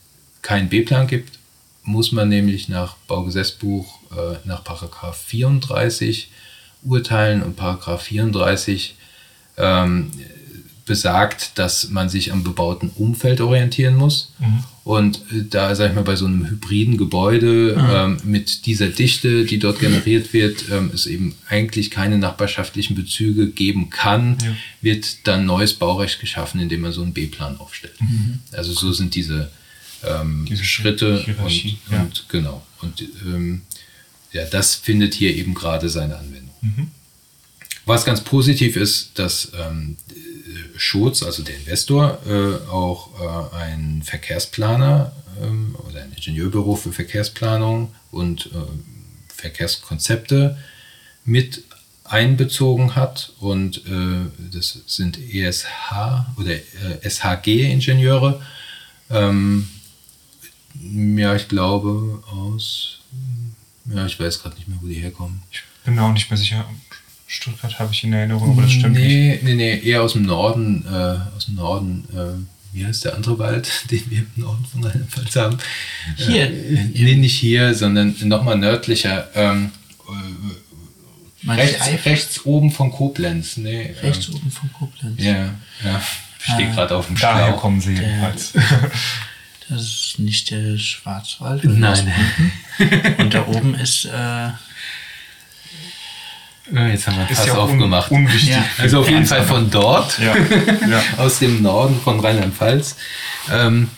[0.41, 1.39] keinen B-Plan gibt,
[1.83, 6.31] muss man nämlich nach Baugesetzbuch äh, nach Paragraph 34
[6.83, 8.95] urteilen und Paragraph 34
[9.57, 10.11] ähm,
[10.89, 14.33] besagt, dass man sich am bebauten Umfeld orientieren muss.
[14.39, 14.63] Mhm.
[14.83, 17.89] Und äh, da, sag ich mal, bei so einem hybriden Gebäude mhm.
[17.93, 23.51] ähm, mit dieser Dichte, die dort generiert wird, ähm, es eben eigentlich keine nachbarschaftlichen Bezüge
[23.51, 24.55] geben kann, ja.
[24.81, 28.01] wird dann neues Baurecht geschaffen, indem man so einen B-Plan aufstellt.
[28.01, 28.39] Mhm.
[28.51, 29.51] Also so sind diese,
[30.03, 32.01] ähm, diese Schritte und, ja.
[32.01, 32.65] und, genau.
[32.81, 33.61] Und ähm,
[34.31, 36.55] ja, das findet hier eben gerade seine Anwendung.
[36.61, 36.87] Mhm.
[37.85, 39.97] Was ganz positiv ist, dass ähm,
[40.79, 45.11] Schutz, also der Investor, äh, auch äh, einen Verkehrsplaner
[45.41, 50.57] ähm, oder ein Ingenieurbüro für Verkehrsplanung und äh, Verkehrskonzepte
[51.25, 51.63] mit
[52.03, 53.33] einbezogen hat.
[53.39, 55.65] Und äh, das sind ESH
[56.37, 58.41] oder äh, SHG-Ingenieure.
[59.09, 59.69] Ähm,
[60.81, 62.99] ja, ich glaube aus,
[63.85, 65.41] ja, ich weiß gerade nicht mehr, wo die herkommen.
[65.51, 66.65] Ich bin mir auch nicht mehr sicher,
[67.31, 69.43] Stuttgart habe ich in Erinnerung, aber das stimmt nee, nicht.
[69.43, 73.37] Nee, nee, eher aus dem Norden, äh, aus dem Norden, äh, wie heißt der andere
[73.37, 75.57] Wald, den wir im Norden von Rheinland-Pfalz haben?
[76.17, 76.49] Hier?
[76.49, 79.29] Äh, nee, nicht hier, sondern nochmal nördlicher.
[79.35, 79.69] Ähm,
[81.45, 83.57] äh, rechts, rechts, oben von Koblenz.
[83.57, 85.21] Nee, rechts oben von Koblenz.
[85.23, 85.53] Ja,
[85.85, 86.01] ja.
[86.39, 87.61] Steht ah, gerade auf dem Daher Schlauch.
[87.61, 88.53] kommen sie jedenfalls.
[89.69, 91.63] Das ist nicht der Schwarzwald.
[91.63, 92.11] Nein.
[93.19, 94.49] Und da oben ist äh,
[96.71, 98.11] Jetzt haben wir Fass ja aufgemacht.
[98.11, 98.49] Un unwichtig.
[98.49, 98.65] Ja.
[98.77, 100.19] Also auf jeden Fall von dort.
[100.89, 101.03] Ja.
[101.17, 102.95] aus dem Norden von Rheinland-Pfalz,
[103.51, 103.89] ähm,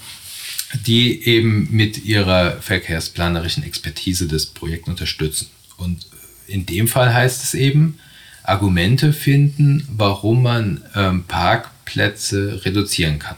[0.85, 5.49] die eben mit ihrer verkehrsplanerischen Expertise das Projekt unterstützen.
[5.77, 6.07] Und
[6.47, 7.97] in dem Fall heißt es eben,
[8.43, 13.37] Argumente finden, warum man ähm, Parkplätze reduzieren kann.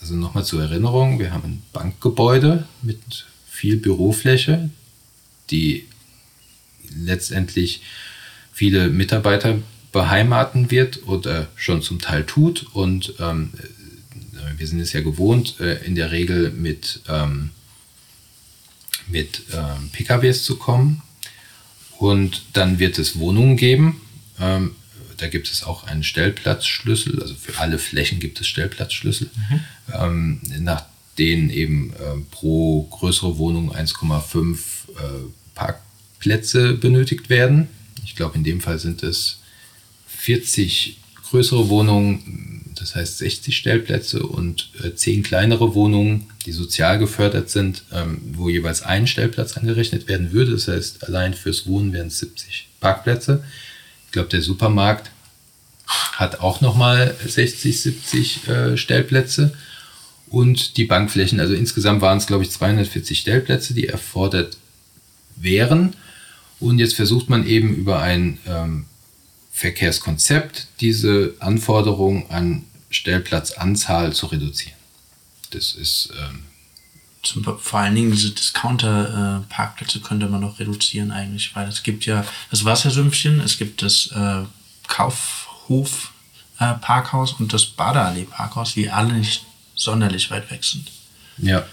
[0.00, 4.70] Also nochmal zur Erinnerung, wir haben ein Bankgebäude mit viel Bürofläche,
[5.50, 5.86] die
[6.96, 7.82] letztendlich
[8.60, 9.58] viele Mitarbeiter
[9.90, 12.66] beheimaten wird oder schon zum Teil tut.
[12.74, 13.54] Und ähm,
[14.34, 17.52] äh, wir sind es ja gewohnt, äh, in der Regel mit, ähm,
[19.06, 21.00] mit ähm, PKWs zu kommen.
[21.96, 24.02] Und dann wird es Wohnungen geben.
[24.38, 24.72] Ähm,
[25.16, 29.60] da gibt es auch einen Stellplatzschlüssel, also für alle Flächen gibt es Stellplatzschlüssel, mhm.
[29.98, 30.84] Ähm, nach
[31.16, 34.58] denen eben äh, pro größere Wohnung 1,5 äh,
[35.54, 37.68] Parkplätze benötigt werden.
[38.20, 39.38] Glaube, in dem Fall sind es
[40.06, 40.98] 40
[41.30, 42.74] größere Wohnungen.
[42.78, 48.50] das heißt 60 Stellplätze und äh, 10 kleinere Wohnungen, die sozial gefördert sind, ähm, wo
[48.50, 50.52] jeweils ein Stellplatz angerechnet werden würde.
[50.52, 53.42] Das heißt, allein fürs Wohnen wären es 70 Parkplätze.
[54.04, 55.10] Ich glaube, der Supermarkt
[55.86, 59.54] hat auch nochmal 60, 70 äh, Stellplätze
[60.28, 61.40] und die Bankflächen.
[61.40, 64.58] Also insgesamt waren es, glaube ich, 240 Stellplätze, die erfordert
[65.36, 65.94] wären.
[66.60, 68.84] Und jetzt versucht man eben über ein ähm,
[69.50, 74.76] Verkehrskonzept diese Anforderung an Stellplatzanzahl zu reduzieren.
[75.50, 76.44] Das ist ähm,
[77.22, 82.04] Zum, vor allen Dingen diese Discounter-Parkplätze äh, könnte man noch reduzieren eigentlich, weil es gibt
[82.06, 84.44] ja das Wassersümpfchen, es gibt das äh,
[84.88, 89.44] Kaufhof-Parkhaus und das Badeallee-Parkhaus, die alle nicht
[89.74, 90.90] sonderlich weit weg sind.
[91.38, 91.66] ja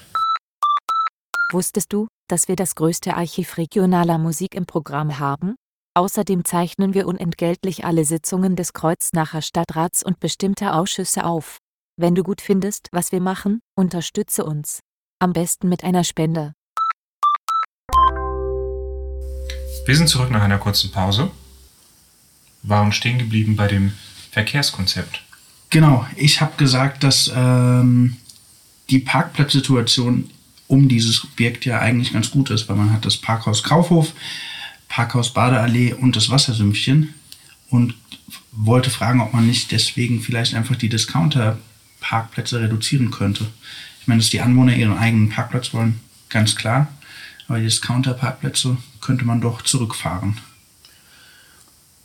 [1.51, 5.55] Wusstest du, dass wir das größte Archiv regionaler Musik im Programm haben?
[5.95, 11.57] Außerdem zeichnen wir unentgeltlich alle Sitzungen des Kreuznacher Stadtrats und bestimmter Ausschüsse auf.
[11.99, 14.81] Wenn du gut findest, was wir machen, unterstütze uns.
[15.19, 16.53] Am besten mit einer Spende.
[19.85, 21.31] Wir sind zurück nach einer kurzen Pause.
[22.61, 23.93] Waren stehen geblieben bei dem
[24.31, 25.23] Verkehrskonzept.
[25.69, 28.17] Genau, ich habe gesagt, dass ähm,
[28.89, 30.29] die Parkplatzsituation
[30.67, 34.13] um dieses Objekt ja eigentlich ganz gut ist, weil man hat das Parkhaus Kaufhof,
[34.89, 37.13] Parkhaus Badeallee und das Wassersümpfchen
[37.69, 37.93] und
[38.51, 43.45] wollte fragen, ob man nicht deswegen vielleicht einfach die Discounter-Parkplätze reduzieren könnte.
[44.01, 45.99] Ich meine, dass die Anwohner ihren eigenen Parkplatz wollen,
[46.29, 46.87] ganz klar,
[47.47, 50.37] aber die Discounter-Parkplätze könnte man doch zurückfahren.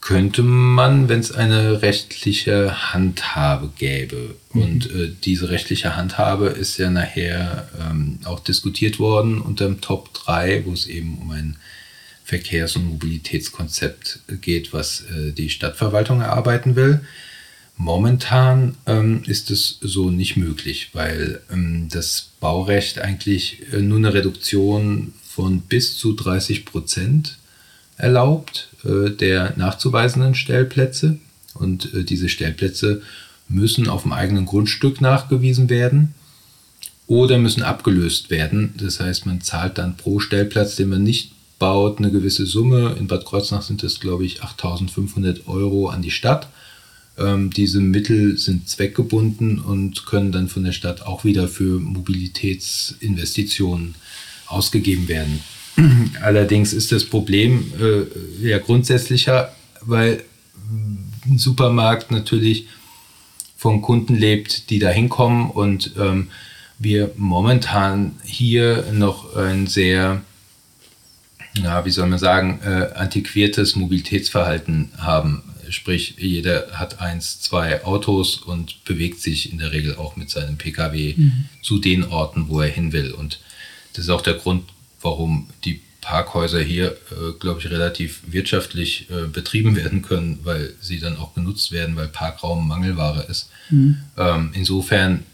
[0.03, 4.35] Könnte man, wenn es eine rechtliche Handhabe gäbe.
[4.51, 10.13] Und äh, diese rechtliche Handhabe ist ja nachher ähm, auch diskutiert worden unter dem Top
[10.13, 11.57] 3, wo es eben um ein
[12.25, 17.01] Verkehrs- und Mobilitätskonzept geht, was äh, die Stadtverwaltung erarbeiten will.
[17.77, 24.15] Momentan ähm, ist es so nicht möglich, weil ähm, das Baurecht eigentlich äh, nur eine
[24.15, 27.39] Reduktion von bis zu 30 Prozent
[27.97, 31.19] erlaubt äh, der nachzuweisenden Stellplätze.
[31.55, 33.03] Und äh, diese Stellplätze
[33.49, 36.15] müssen auf dem eigenen Grundstück nachgewiesen werden
[37.07, 38.75] oder müssen abgelöst werden.
[38.79, 42.97] Das heißt, man zahlt dann pro Stellplatz, den man nicht baut, eine gewisse Summe.
[42.99, 46.49] In Bad Kreuznach sind das, glaube ich, 8.500 Euro an die Stadt.
[47.19, 53.95] Ähm, diese Mittel sind zweckgebunden und können dann von der Stadt auch wieder für Mobilitätsinvestitionen
[54.47, 55.41] ausgegeben werden.
[56.23, 60.25] Allerdings ist das Problem äh, ja grundsätzlicher, weil
[61.27, 62.67] ein Supermarkt natürlich
[63.57, 66.29] von Kunden lebt, die da hinkommen und ähm,
[66.79, 70.23] wir momentan hier noch ein sehr,
[71.55, 75.45] ja, wie soll man sagen, äh, antiquiertes Mobilitätsverhalten haben.
[75.69, 80.59] Sprich, jeder hat eins, zwei Autos und bewegt sich in der Regel auch mit seinem
[80.59, 81.15] Pkw
[81.63, 83.13] zu den Orten, wo er hin will.
[83.13, 83.39] Und
[83.93, 84.65] das ist auch der Grund,
[85.03, 90.99] warum die Parkhäuser hier, äh, glaube ich, relativ wirtschaftlich äh, betrieben werden können, weil sie
[90.99, 93.51] dann auch genutzt werden, weil Parkraum Mangelware ist.
[94.19, 95.25] Ähm, insofern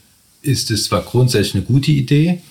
[0.43, 2.43] ist es zwar grundsätzlich eine gute Idee,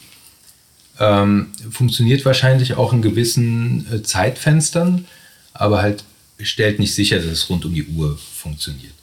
[0.99, 5.05] ähm, funktioniert wahrscheinlich auch in gewissen äh, Zeitfenstern,
[5.53, 6.03] aber halt
[6.39, 8.93] stellt nicht sicher, dass es rund um die Uhr funktioniert.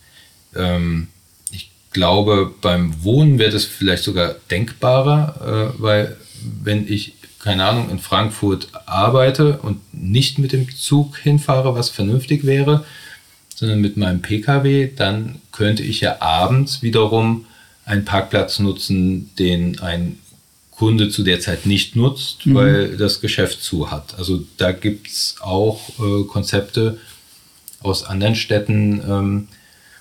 [0.55, 1.09] Ähm,
[1.53, 6.17] ich glaube, beim Wohnen wäre das vielleicht sogar denkbarer, äh, weil
[6.63, 12.47] wenn ich, keine Ahnung, in Frankfurt arbeite und nicht mit dem Zug hinfahre, was vernünftig
[12.47, 12.87] wäre,
[13.55, 17.45] sondern mit meinem Pkw, dann könnte ich ja abends wiederum
[17.85, 20.19] einen Parkplatz nutzen, den ein
[20.71, 24.19] Kunde zu der Zeit nicht nutzt, weil das Geschäft zu hat.
[24.19, 26.99] Also da gibt es auch äh, Konzepte
[27.81, 29.49] aus anderen Städten, ähm,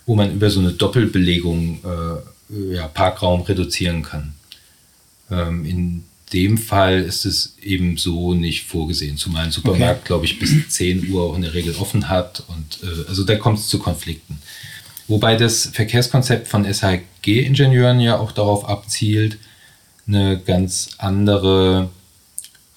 [0.06, 4.34] wo man über so eine Doppelbelegung äh, ja, Parkraum reduzieren kann.
[5.29, 6.03] Ähm, in
[6.34, 11.10] dem Fall ist es eben so nicht vorgesehen, zumal ein Supermarkt, glaube ich, bis 10
[11.12, 12.44] Uhr auch in der Regel offen hat.
[12.48, 14.40] Und äh, also da kommt es zu Konflikten.
[15.08, 19.38] Wobei das Verkehrskonzept von SHG-Ingenieuren ja auch darauf abzielt,
[20.08, 21.90] eine ganz andere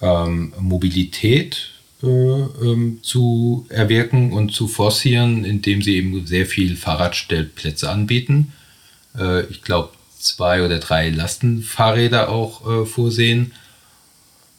[0.01, 1.71] ähm, Mobilität
[2.03, 8.53] äh, ähm, zu erwirken und zu forcieren, indem sie eben sehr viel Fahrradstellplätze anbieten.
[9.17, 9.89] Äh, ich glaube,
[10.19, 13.51] zwei oder drei Lastenfahrräder auch äh, vorsehen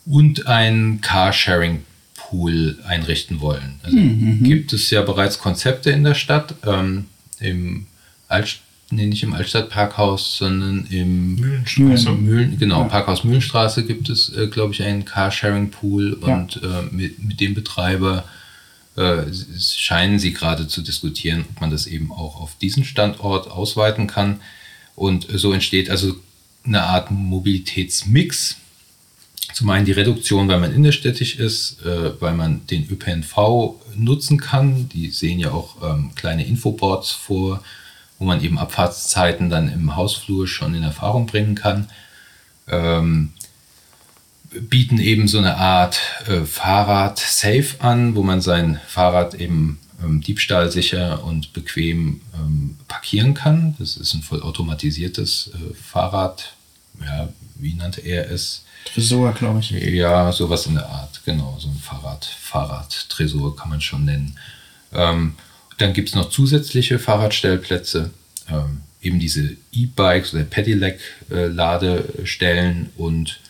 [0.06, 3.80] und einen Carsharing-Pool einrichten wollen.
[3.82, 3.96] Also
[4.42, 7.06] gibt es ja bereits Konzepte in der Stadt, ähm,
[7.40, 7.86] im
[8.28, 12.10] Alt, nee, nicht im Altstadtparkhaus, sondern im Mühlenstraße.
[12.12, 16.34] Mühlen, genau, Parkhaus Mühlenstraße gibt es, äh, glaube ich, einen Carsharing-Pool Ja.
[16.34, 18.24] und äh, mit, mit dem Betreiber
[18.96, 19.22] äh,
[19.58, 24.40] scheinen sie gerade zu diskutieren, ob man das eben auch auf diesen Standort ausweiten kann.
[24.98, 26.16] Und so entsteht also
[26.64, 28.56] eine Art Mobilitätsmix.
[29.54, 34.88] Zum einen die Reduktion, weil man innerstädtisch ist, äh, weil man den ÖPNV nutzen kann.
[34.90, 37.62] Die sehen ja auch ähm, kleine Infoboards vor,
[38.18, 41.88] wo man eben Abfahrtszeiten dann im Hausflur schon in Erfahrung bringen kann.
[42.68, 43.32] Ähm,
[44.50, 51.24] bieten eben so eine Art äh, Fahrrad-Safe an, wo man sein Fahrrad eben ähm, diebstahlsicher
[51.24, 53.76] und bequem ähm, parkieren kann.
[53.78, 56.54] Das ist ein vollautomatisiertes äh, Fahrrad.
[57.00, 58.64] Ja, wie nannte er es?
[58.84, 59.70] Tresor, glaube ich.
[59.70, 61.56] Ja, sowas in der Art, genau.
[61.58, 64.36] So ein Fahrrad, Fahrrad-Tresor kann man schon nennen.
[64.92, 65.34] Ähm,
[65.78, 68.10] dann gibt es noch zusätzliche Fahrradstellplätze,
[68.48, 73.40] ähm, eben diese E-Bikes oder Pedelec-Ladestellen äh, und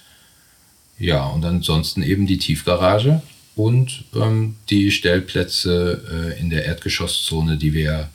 [0.98, 3.22] ja, und ansonsten eben die Tiefgarage
[3.58, 8.08] und ähm, die Stellplätze äh, in der Erdgeschosszone, die wir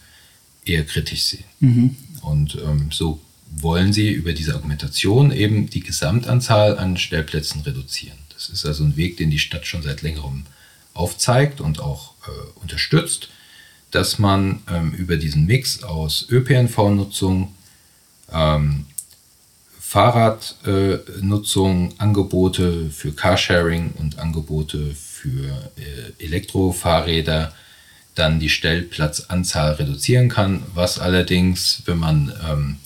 [0.63, 1.43] eher kritisch sehen.
[1.59, 1.97] Mhm.
[2.21, 3.19] Und ähm, so
[3.57, 8.17] wollen sie über diese Argumentation eben die Gesamtanzahl an Stellplätzen reduzieren.
[8.33, 10.45] Das ist also ein Weg, den die Stadt schon seit längerem
[10.93, 12.29] aufzeigt und auch äh,
[12.61, 13.27] unterstützt,
[13.91, 17.53] dass man ähm, über diesen Mix aus ÖPNV-Nutzung,
[18.31, 18.85] ähm,
[19.77, 27.53] Fahrradnutzung, äh, Angebote für Carsharing und Angebote für äh, Elektrofahrräder
[28.13, 32.77] dann die Stellplatzanzahl reduzieren kann, was allerdings, wenn man ähm,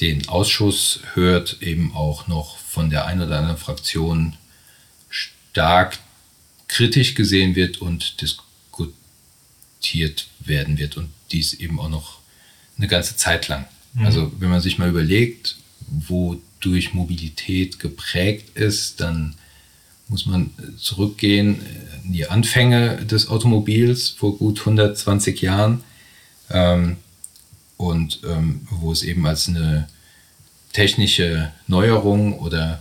[0.00, 4.36] den Ausschuss hört, eben auch noch von der einen oder anderen Fraktion
[5.08, 5.98] stark
[6.66, 12.18] kritisch gesehen wird und diskutiert werden wird und dies eben auch noch
[12.76, 13.66] eine ganze Zeit lang.
[13.94, 14.06] Mhm.
[14.06, 15.56] Also wenn man sich mal überlegt,
[15.86, 19.36] wodurch Mobilität geprägt ist, dann
[20.10, 21.60] muss man zurückgehen
[22.04, 25.82] in die Anfänge des Automobils vor gut 120 Jahren
[26.50, 26.96] ähm,
[27.76, 29.88] und ähm, wo es eben als eine
[30.72, 32.80] technische Neuerung oder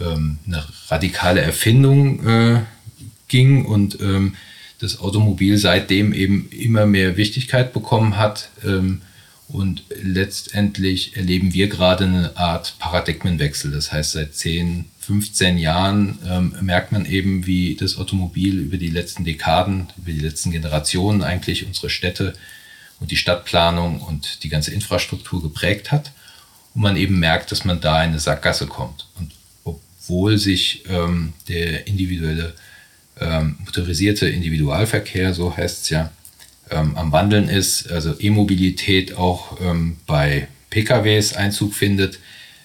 [0.00, 2.60] ähm, eine radikale Erfindung äh,
[3.28, 4.34] ging und ähm,
[4.80, 8.50] das Automobil seitdem eben immer mehr Wichtigkeit bekommen hat.
[8.64, 9.02] Ähm,
[9.54, 13.70] und letztendlich erleben wir gerade eine Art Paradigmenwechsel.
[13.70, 18.90] Das heißt, seit 10, 15 Jahren ähm, merkt man eben, wie das Automobil über die
[18.90, 22.34] letzten Dekaden, über die letzten Generationen eigentlich unsere Städte
[22.98, 26.10] und die Stadtplanung und die ganze Infrastruktur geprägt hat.
[26.74, 29.06] Und man eben merkt, dass man da in eine Sackgasse kommt.
[29.20, 29.30] Und
[29.62, 32.54] obwohl sich ähm, der individuelle,
[33.20, 36.10] ähm, motorisierte Individualverkehr, so heißt es ja,
[36.74, 42.18] ähm, am Wandeln ist, also E-Mobilität auch ähm, bei PKWs Einzug findet,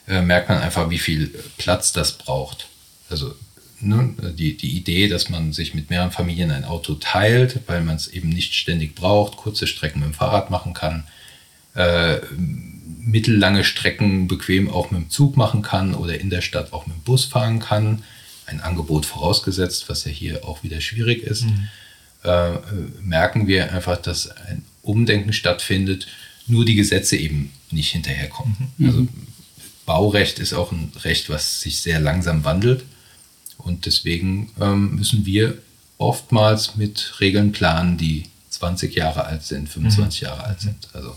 [0.08, 2.68] äh, merkt man einfach, wie viel Platz das braucht.
[3.10, 3.36] Also
[3.80, 7.96] ne, die, die Idee, dass man sich mit mehreren Familien ein Auto teilt, weil man
[7.96, 11.04] es eben nicht ständig braucht, kurze Strecken mit dem Fahrrad machen kann,
[11.76, 12.18] äh,
[13.02, 16.98] mittellange Strecken bequem auch mit dem Zug machen kann oder in der Stadt auch mit
[16.98, 18.04] dem Bus fahren kann.
[18.48, 21.46] Ein Angebot vorausgesetzt, was ja hier auch wieder schwierig ist.
[21.46, 21.70] Mhm
[22.24, 22.52] äh,
[23.02, 26.08] merken wir einfach, dass ein Umdenken stattfindet,
[26.48, 28.56] nur die Gesetze eben nicht hinterherkommen.
[28.78, 28.86] Mhm.
[28.86, 29.08] Also
[29.86, 32.84] Baurecht ist auch ein Recht, was sich sehr langsam wandelt.
[33.58, 35.58] Und deswegen ähm, müssen wir
[35.98, 40.28] oftmals mit Regeln planen, die 20 Jahre alt sind, 25 mhm.
[40.28, 40.90] Jahre alt sind.
[40.94, 41.16] Also,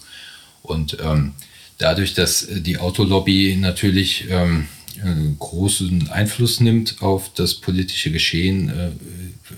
[0.62, 1.34] und ähm,
[1.78, 4.68] dadurch, dass die Autolobby natürlich ähm,
[5.02, 8.90] äh, großen Einfluss nimmt auf das politische Geschehen, äh,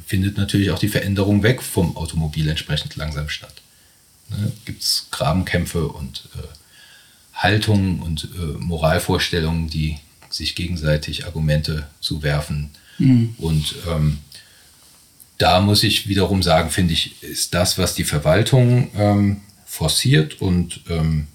[0.07, 3.55] findet natürlich auch die Veränderung weg vom Automobil entsprechend langsam statt.
[4.31, 4.53] Ne?
[4.65, 6.43] Gibt es Grabenkämpfe und äh,
[7.35, 9.99] Haltungen und äh, Moralvorstellungen, die
[10.31, 12.71] sich gegenseitig Argumente zuwerfen.
[12.99, 13.35] Mhm.
[13.39, 14.19] Und ähm,
[15.39, 20.81] da muss ich wiederum sagen, finde ich, ist das, was die Verwaltung ähm, forciert und
[20.89, 21.34] ähm, äh,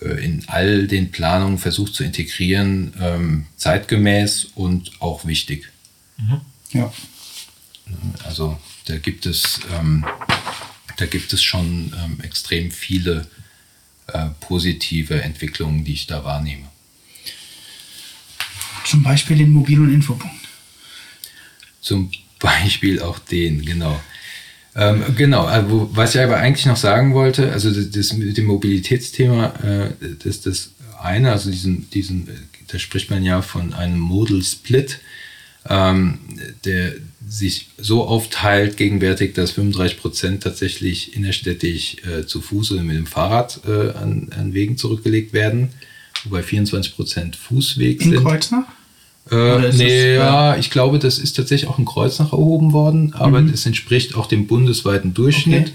[0.00, 5.68] in all den Planungen versucht zu integrieren, ähm, zeitgemäß und auch wichtig.
[6.18, 6.40] Mhm.
[6.72, 6.92] Ja.
[8.24, 10.04] Also da gibt es, ähm,
[10.96, 13.26] da gibt es schon ähm, extrem viele
[14.08, 16.68] äh, positive Entwicklungen, die ich da wahrnehme.
[18.84, 20.48] Zum Beispiel den Mobil- und Infopunkt.
[21.80, 24.00] Zum Beispiel auch den, genau.
[24.78, 28.46] Ähm, genau, also, was ich aber eigentlich noch sagen wollte, also das, das mit dem
[28.46, 29.90] Mobilitätsthema, äh,
[30.22, 30.70] das das
[31.02, 32.28] eine, also diesen, diesen,
[32.68, 35.00] da spricht man ja von einem Modal Split,
[35.68, 36.18] ähm,
[36.64, 36.92] der
[37.28, 43.06] sich so aufteilt gegenwärtig, dass 35 Prozent tatsächlich innerstädtisch äh, zu Fuß oder mit dem
[43.06, 45.70] Fahrrad äh, an, an Wegen zurückgelegt werden,
[46.22, 48.18] wobei 24 Prozent Fußweg In sind.
[48.18, 48.77] In Kreuznach?
[49.30, 53.40] Äh, nee, das, ja, ich glaube, das ist tatsächlich auch in Kreuznach erhoben worden, aber
[53.40, 53.54] mhm.
[53.64, 55.72] entspricht auch dem bundesweiten Durchschnitt.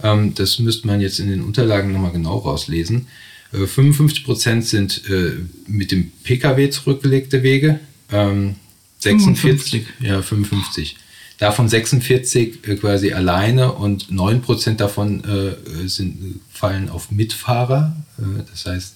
[0.00, 0.12] Okay.
[0.12, 3.06] Ähm, das müsste man jetzt in den Unterlagen nochmal genau rauslesen.
[3.52, 5.32] Äh, 55 Prozent sind äh,
[5.66, 7.80] mit dem Pkw zurückgelegte Wege.
[8.12, 8.56] Ähm,
[8.98, 9.86] 46, 55.
[10.00, 10.96] ja 55.
[11.38, 17.96] Davon 46 äh, quasi alleine und 9 Prozent davon äh, sind, fallen auf Mitfahrer.
[18.18, 18.95] Äh, das heißt,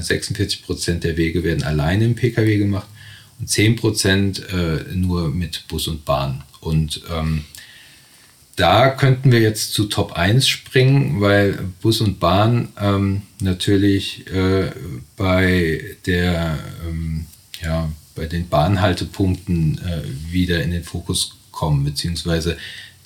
[0.00, 2.88] 46 Prozent der Wege werden alleine im Pkw gemacht
[3.38, 6.44] und 10 Prozent äh, nur mit Bus und Bahn.
[6.60, 7.44] Und ähm,
[8.56, 14.70] da könnten wir jetzt zu Top 1 springen, weil Bus und Bahn ähm, natürlich äh,
[15.16, 17.26] bei der ähm,
[17.62, 20.02] ja, bei den Bahnhaltepunkten äh,
[20.32, 22.56] wieder in den Fokus kommen, beziehungsweise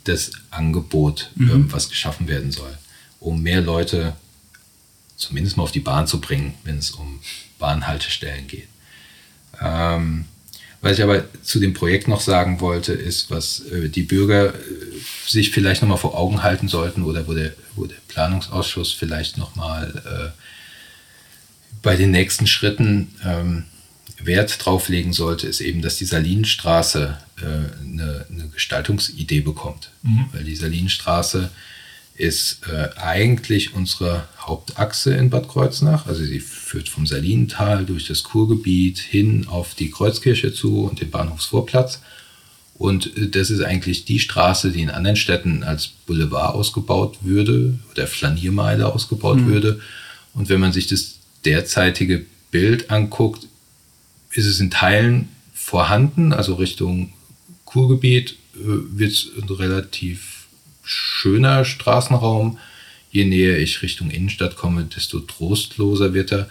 [0.05, 2.77] das Angebot, ähm, was geschaffen werden soll,
[3.21, 4.15] um mehr Leute
[5.17, 7.21] zumindest mal auf die Bahn zu bringen, wenn es um
[7.59, 8.69] Bahnhaltestellen geht.
[9.61, 10.27] Ähm,
[10.83, 14.59] was ich aber zu dem Projekt noch sagen wollte, ist, was äh, die Bürger äh,
[15.27, 20.03] sich vielleicht nochmal vor Augen halten sollten oder wo der, wo der Planungsausschuss vielleicht nochmal
[20.05, 20.43] äh,
[21.83, 23.65] bei den nächsten Schritten ähm,
[24.19, 29.91] Wert drauf legen sollte, ist eben, dass die Salinenstraße äh, eine, eine Gestaltungsidee bekommt.
[30.33, 31.51] Weil die Salinenstraße
[32.17, 36.07] ist äh, eigentlich unsere Hauptachse in Bad Kreuznach.
[36.07, 41.11] Also sie führt vom Salinental durch das Kurgebiet hin auf die Kreuzkirche zu und den
[41.11, 42.01] Bahnhofsvorplatz.
[42.79, 47.79] Und äh, das ist eigentlich die Straße, die in anderen Städten als Boulevard ausgebaut würde
[47.91, 49.81] oder Flaniermeile ausgebaut würde.
[50.33, 53.47] Und wenn man sich das derzeitige Bild anguckt,
[54.33, 57.13] ist es in Teilen vorhanden, also Richtung
[57.65, 60.36] Kurgebiet äh, wird es relativ
[60.87, 62.59] schöner Straßenraum.
[63.11, 66.49] Je näher ich Richtung Innenstadt komme, desto trostloser wird er.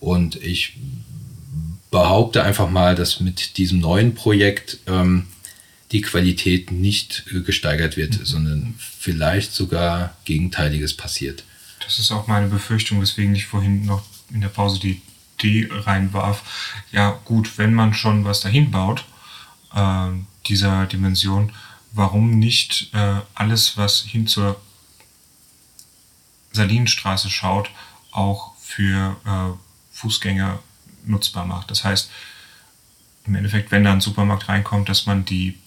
[0.00, 0.78] Und ich
[1.90, 5.26] behaupte einfach mal, dass mit diesem neuen Projekt ähm,
[5.92, 11.44] die Qualität nicht äh, gesteigert wird, sondern vielleicht sogar Gegenteiliges passiert.
[11.82, 14.02] Das ist auch meine Befürchtung, weswegen ich vorhin noch
[14.32, 15.00] in der Pause die
[15.38, 16.42] Idee reinwarf.
[16.92, 19.04] Ja, gut, wenn man schon was dahin baut,
[19.74, 20.08] äh,
[20.46, 21.52] dieser Dimension,
[21.92, 24.60] warum nicht äh, alles, was hin zur
[26.52, 27.70] Salinenstraße schaut,
[28.10, 30.58] auch für äh, Fußgänger
[31.04, 31.70] nutzbar macht.
[31.70, 32.10] Das heißt,
[33.26, 35.58] im Endeffekt, wenn da ein Supermarkt reinkommt, dass man die,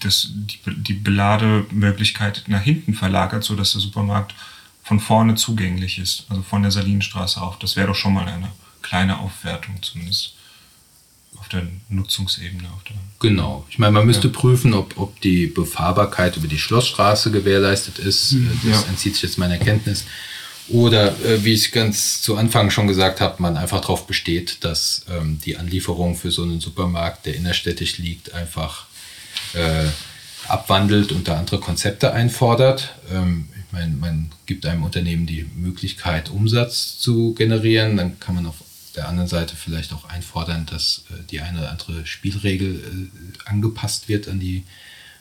[0.00, 4.34] das, die, die Belademöglichkeit nach hinten verlagert, sodass der Supermarkt
[4.82, 7.58] von vorne zugänglich ist, also von der Salinenstraße auf.
[7.58, 8.52] Das wäre doch schon mal eine
[8.82, 10.34] kleine Aufwertung zumindest
[11.46, 12.68] auf der Nutzungsebene.
[12.74, 13.64] Auf der Genau.
[13.70, 18.32] Ich meine, man müsste prüfen, ob, ob die Befahrbarkeit über die Schlossstraße gewährleistet ist.
[18.32, 18.88] Äh, Das ja.
[18.88, 20.04] entzieht sich jetzt meiner Kenntnis.
[20.68, 25.06] Oder, äh, wie ich ganz zu Anfang schon gesagt habe, man einfach darauf besteht, dass
[25.08, 28.86] ähm, die Anlieferung für so einen Supermarkt, der innerstädtisch liegt, einfach
[29.54, 29.86] äh,
[30.48, 32.94] abwandelt und da andere Konzepte einfordert.
[33.12, 37.96] Ähm, ich meine, man gibt einem Unternehmen die Möglichkeit, Umsatz zu generieren.
[37.96, 38.56] Dann kann man auf
[38.96, 44.08] der anderen Seite vielleicht auch einfordern, dass äh, die eine oder andere Spielregel äh, angepasst
[44.08, 44.64] wird an die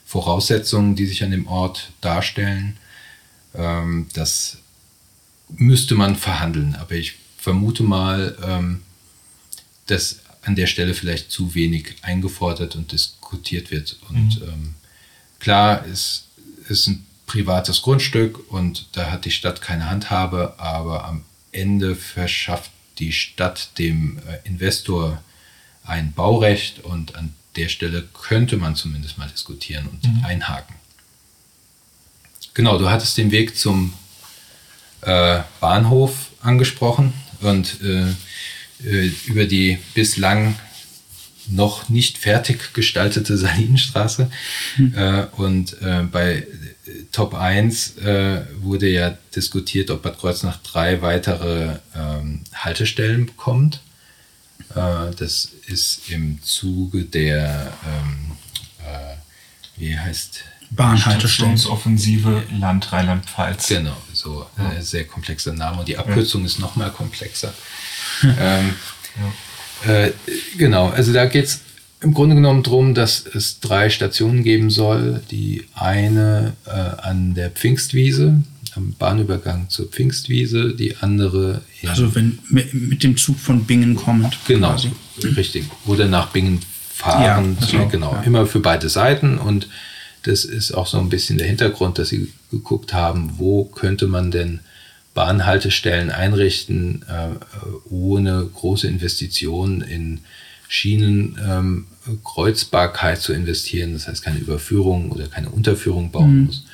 [0.06, 2.78] Voraussetzungen, die sich an dem Ort darstellen.
[3.54, 4.58] Ähm, das
[5.50, 8.82] müsste man verhandeln, aber ich vermute mal, ähm,
[9.88, 13.98] dass an der Stelle vielleicht zu wenig eingefordert und diskutiert wird.
[14.10, 14.76] Und ähm,
[15.40, 16.26] klar, es
[16.70, 22.72] ist ein privates Grundstück und da hat die Stadt keine Handhabe, aber am Ende verschafft
[22.98, 25.22] die Stadt dem äh, Investor
[25.84, 30.76] ein Baurecht und an der Stelle könnte man zumindest mal diskutieren und einhaken.
[32.54, 33.94] Genau, du hattest den Weg zum
[35.02, 38.08] äh, Bahnhof angesprochen und äh,
[38.84, 40.56] äh, über die bislang
[41.48, 44.30] noch nicht fertig gestaltete Salinenstraße.
[44.96, 46.48] Äh, und äh, bei
[47.12, 53.82] Top 1 äh, wurde ja diskutiert, ob Bad Kreuznach drei weitere ähm, Haltestellen bekommt.
[54.76, 58.32] Äh, das ist im Zuge der, ähm,
[58.86, 59.16] äh,
[59.78, 61.58] wie heißt Bahnhaltestellen.
[61.58, 63.68] Stationsoffensive Land Rheinland-Pfalz.
[63.68, 67.54] Genau, so äh, sehr komplexer Name und die Abkürzung ist noch mal komplexer.
[68.40, 68.74] ähm,
[69.88, 70.12] äh,
[70.58, 71.62] genau, also da geht es
[72.02, 75.22] im Grunde genommen darum, dass es drei Stationen geben soll.
[75.32, 78.44] Die eine äh, an der Pfingstwiese,
[78.76, 84.38] am Bahnübergang zur Pfingstwiese, die andere in, Also wenn mit, dem Zug von Bingen kommt.
[84.48, 84.92] Genau, quasi.
[85.24, 85.66] richtig.
[85.86, 86.60] Oder nach Bingen
[86.94, 87.24] fahren.
[87.24, 88.22] Ja, also, genau, ja.
[88.22, 89.38] immer für beide Seiten.
[89.38, 89.68] Und
[90.24, 94.32] das ist auch so ein bisschen der Hintergrund, dass sie geguckt haben, wo könnte man
[94.32, 94.60] denn
[95.14, 100.20] Bahnhaltestellen einrichten, äh, ohne große Investitionen in
[100.68, 101.88] Schienen, ähm,
[103.20, 106.66] zu investieren, das heißt keine Überführung oder keine Unterführung bauen muss.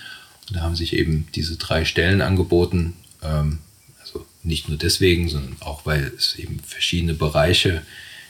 [0.48, 3.60] Und da haben sich eben diese drei Stellen angeboten, ähm,
[4.02, 7.84] also nicht nur deswegen, sondern auch, weil es eben verschiedene Bereiche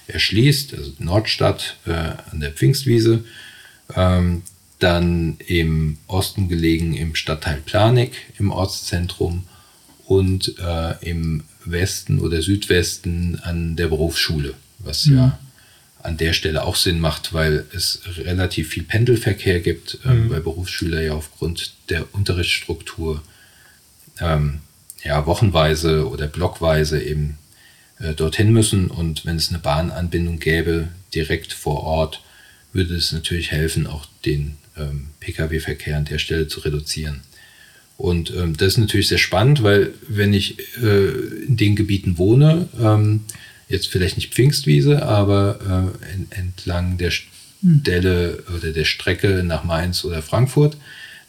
[0.07, 0.73] erschließt.
[0.75, 3.23] Also Nordstadt äh, an der Pfingstwiese,
[3.95, 4.43] ähm,
[4.79, 9.43] dann im Osten gelegen im Stadtteil Planik im Ortszentrum
[10.05, 15.17] und äh, im Westen oder Südwesten an der Berufsschule, was mhm.
[15.17, 15.39] ja
[16.03, 20.29] an der Stelle auch Sinn macht, weil es relativ viel Pendelverkehr gibt, äh, mhm.
[20.29, 23.21] weil Berufsschüler ja aufgrund der Unterrichtsstruktur
[24.19, 24.59] ähm,
[25.03, 27.37] ja, wochenweise oder blockweise eben
[27.99, 28.87] äh, dorthin müssen.
[28.87, 32.21] Und wenn es eine Bahnanbindung gäbe, direkt vor Ort,
[32.73, 37.21] würde es natürlich helfen, auch den ähm, Pkw-Verkehr an der Stelle zu reduzieren.
[37.97, 41.09] Und ähm, das ist natürlich sehr spannend, weil wenn ich äh,
[41.45, 43.21] in den Gebieten wohne, ähm,
[43.71, 50.03] jetzt vielleicht nicht Pfingstwiese, aber äh, en entlang der Stelle oder der Strecke nach Mainz
[50.03, 50.77] oder Frankfurt,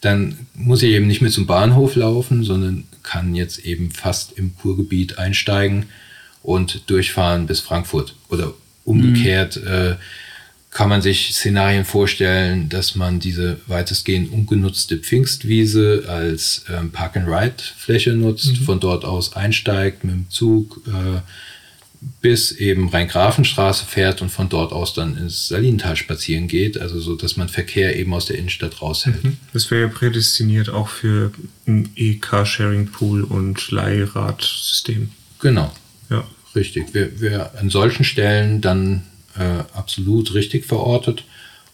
[0.00, 4.56] dann muss ich eben nicht mehr zum Bahnhof laufen, sondern kann jetzt eben fast im
[4.56, 5.86] Kurgebiet einsteigen
[6.42, 8.16] und durchfahren bis Frankfurt.
[8.28, 8.52] Oder
[8.84, 9.68] umgekehrt mhm.
[9.68, 9.96] äh,
[10.72, 18.60] kann man sich Szenarien vorstellen, dass man diese weitestgehend ungenutzte Pfingstwiese als ähm, Park-and-Ride-Fläche nutzt,
[18.60, 18.64] mhm.
[18.64, 21.20] von dort aus einsteigt mit dem Zug äh,
[22.20, 27.16] bis eben Rhein-Grafenstraße fährt und von dort aus dann ins Salinental spazieren geht, also so,
[27.16, 29.22] dass man Verkehr eben aus der Innenstadt raushält.
[29.22, 29.36] Mhm.
[29.52, 31.32] Das wäre ja prädestiniert auch für
[31.66, 35.10] ein E-Car-Sharing-Pool und Leihradsystem.
[35.40, 35.72] Genau.
[36.10, 36.24] Ja.
[36.54, 36.88] Richtig.
[36.92, 39.02] Wer, wer an solchen Stellen dann
[39.38, 41.24] äh, absolut richtig verortet.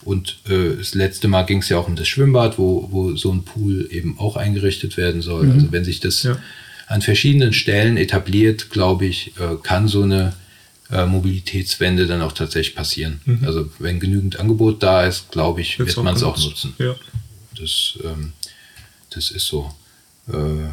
[0.05, 3.33] Und äh, das letzte Mal ging es ja auch um das Schwimmbad, wo, wo so
[3.33, 5.47] ein Pool eben auch eingerichtet werden soll.
[5.47, 5.53] Mhm.
[5.53, 6.39] Also wenn sich das ja
[6.89, 10.35] an verschiedenen Stellen etabliert, glaube ich, äh, kann so eine
[10.91, 13.21] äh, Mobilitätswende dann auch tatsächlich passieren.
[13.27, 13.45] Mhm.
[13.45, 16.75] Also wenn genügend Angebot da ist, glaube ich, Jetzt wird man es auch nutzen.
[16.79, 16.95] Ja.
[17.59, 18.33] Das, ähm,
[19.11, 19.71] das ist so.
[20.33, 20.71] Äh,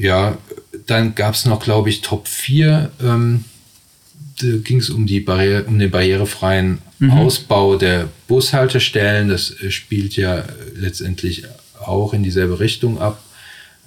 [0.00, 0.38] ja,
[0.86, 2.92] dann gab es noch, glaube ich, Top 4.
[3.02, 3.44] Ähm,
[4.40, 7.10] da ging es um, die Barriere, um den barrierefreien mhm.
[7.10, 9.28] Ausbau der Bushaltestellen.
[9.28, 10.44] Das spielt ja
[10.76, 11.42] letztendlich
[11.80, 13.20] auch in dieselbe Richtung ab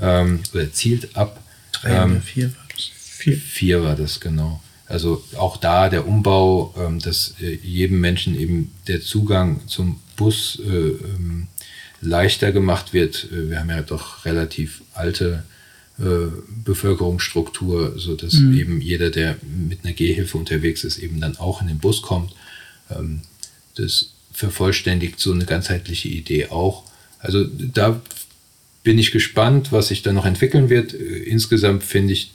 [0.01, 1.41] ähm, oder zielt ab.
[1.71, 2.91] Drei ähm, oder vier war das?
[2.93, 3.37] Vier.
[3.37, 4.61] vier war das, genau.
[4.87, 10.59] Also auch da der Umbau, ähm, dass äh, jedem Menschen eben der Zugang zum Bus
[10.65, 11.47] äh, ähm,
[12.01, 13.27] leichter gemacht wird.
[13.31, 15.43] Äh, wir haben ja doch relativ alte
[15.99, 16.27] äh,
[16.65, 18.57] Bevölkerungsstruktur, sodass mhm.
[18.57, 22.33] eben jeder, der mit einer Gehhilfe unterwegs ist, eben dann auch in den Bus kommt.
[22.89, 23.21] Ähm,
[23.75, 26.83] das vervollständigt so eine ganzheitliche Idee auch.
[27.19, 28.01] Also da
[28.83, 30.93] bin ich gespannt, was sich da noch entwickeln wird.
[30.93, 32.31] Insgesamt finde ich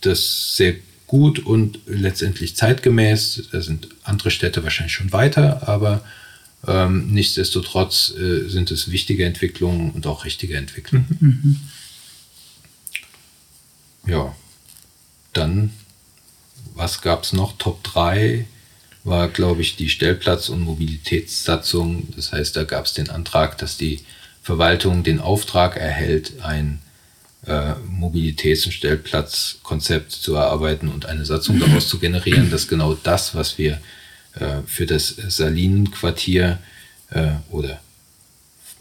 [0.00, 0.74] das sehr
[1.06, 3.48] gut und letztendlich zeitgemäß.
[3.52, 6.04] Da sind andere Städte wahrscheinlich schon weiter, aber
[6.66, 11.06] ähm, nichtsdestotrotz äh, sind es wichtige Entwicklungen und auch richtige Entwicklungen.
[11.20, 11.40] Mhm.
[11.42, 11.60] mhm.
[14.08, 14.36] Ja,
[15.32, 15.72] dann,
[16.74, 17.58] was gab es noch?
[17.58, 18.46] Top 3
[19.02, 22.08] war, glaube ich, die Stellplatz- und Mobilitätssatzung.
[22.14, 24.00] Das heißt, da gab es den Antrag, dass die
[24.46, 26.78] Verwaltung den Auftrag erhält, ein
[27.48, 33.34] äh, Mobilitäts- und Stellplatzkonzept zu erarbeiten und eine Satzung daraus zu generieren, dass genau das,
[33.34, 33.80] was wir
[34.38, 36.60] äh, für das Salinenquartier
[37.10, 37.80] äh, oder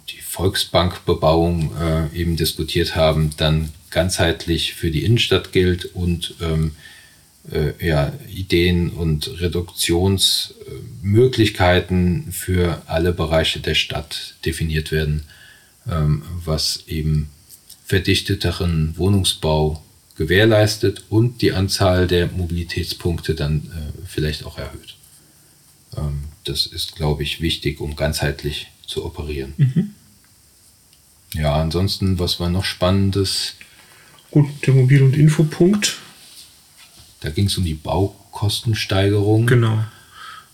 [0.09, 6.75] die Volksbankbebauung äh, eben diskutiert haben, dann ganzheitlich für die Innenstadt gilt und ähm,
[7.51, 15.25] äh, ja, Ideen und Reduktionsmöglichkeiten für alle Bereiche der Stadt definiert werden
[15.85, 17.29] was eben
[17.85, 19.83] verdichteteren Wohnungsbau
[20.15, 24.95] gewährleistet und die Anzahl der Mobilitätspunkte dann äh, vielleicht auch erhöht.
[25.95, 29.53] Ähm, das ist, glaube ich, wichtig, um ganzheitlich zu operieren.
[29.57, 29.89] Mhm.
[31.33, 33.55] Ja, ansonsten, was war noch Spannendes?
[34.31, 35.97] Gut, der Mobil- und Infopunkt.
[37.19, 39.47] Da ging es um die Baukostensteigerung.
[39.47, 39.83] Genau.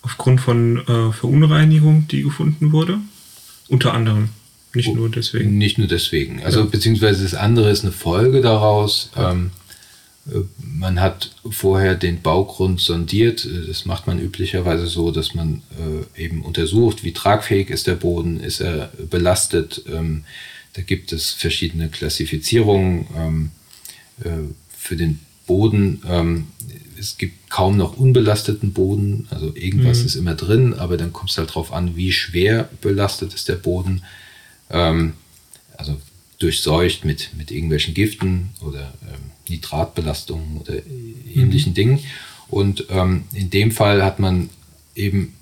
[0.01, 2.99] Aufgrund von äh, Verunreinigung, die gefunden wurde.
[3.67, 4.29] Unter anderem.
[4.74, 5.57] Nicht nur deswegen.
[5.57, 6.41] Nicht nur deswegen.
[6.43, 6.65] Also ja.
[6.65, 9.11] beziehungsweise das andere ist eine Folge daraus.
[9.15, 9.32] Ja.
[9.32, 9.51] Ähm,
[10.28, 13.47] äh, man hat vorher den Baugrund sondiert.
[13.67, 15.61] Das macht man üblicherweise so, dass man
[16.17, 19.84] äh, eben untersucht, wie tragfähig ist der Boden, ist er belastet.
[19.91, 20.24] Ähm,
[20.74, 23.51] da gibt es verschiedene Klassifizierungen ähm,
[24.24, 24.30] äh,
[24.78, 26.01] für den Boden.
[26.07, 26.47] Ähm,
[26.97, 30.05] es gibt kaum noch unbelasteten Boden, also irgendwas mhm.
[30.05, 33.55] ist immer drin, aber dann kommt es halt darauf an, wie schwer belastet ist der
[33.55, 34.03] Boden
[34.72, 35.13] ähm,
[35.78, 35.97] also
[36.39, 40.74] durchseucht mit, mit irgendwelchen Giften oder ähm, Nitratbelastungen oder
[41.34, 41.76] ähnlichen mhm.
[41.76, 41.99] Dingen.
[42.49, 44.49] Und ähm, in dem Fall hat man
[44.95, 45.34] eben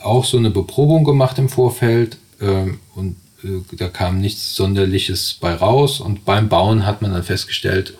[0.00, 5.54] auch so eine Beprobung gemacht im Vorfeld ähm, und äh, da kam nichts Sonderliches bei
[5.54, 6.00] raus.
[6.00, 7.94] Und beim Bauen hat man dann festgestellt,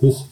[0.00, 0.26] hoch.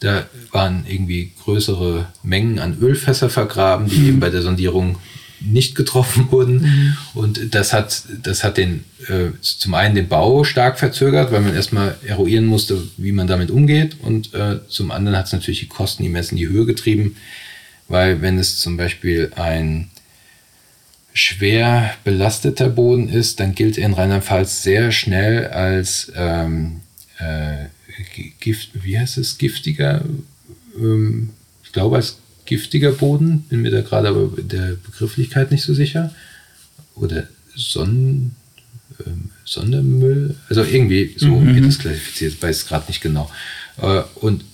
[0.00, 4.96] Da waren irgendwie größere Mengen an Ölfässer vergraben, die eben bei der Sondierung
[5.40, 6.96] nicht getroffen wurden.
[7.14, 11.54] Und das hat, das hat den, äh, zum einen den Bau stark verzögert, weil man
[11.54, 13.96] erstmal eruieren musste, wie man damit umgeht.
[14.02, 17.16] Und äh, zum anderen hat es natürlich die Kosten immens in die Höhe getrieben,
[17.88, 19.90] weil wenn es zum Beispiel ein
[21.12, 26.80] schwer belasteter Boden ist, dann gilt er in Rheinland-Pfalz sehr schnell als ähm,
[27.18, 27.66] äh,
[28.38, 30.04] Gift, wie heißt es, giftiger,
[30.78, 31.30] ähm,
[31.64, 32.18] ich glaube als
[32.50, 36.12] giftiger Boden, bin mir da gerade aber der Begrifflichkeit nicht so sicher.
[36.96, 38.34] Oder Sonnen,
[39.06, 41.54] ähm, Sondermüll, also irgendwie so Mhm.
[41.54, 43.30] wird das klassifiziert, weiß es gerade nicht genau.
[43.80, 44.44] Äh, und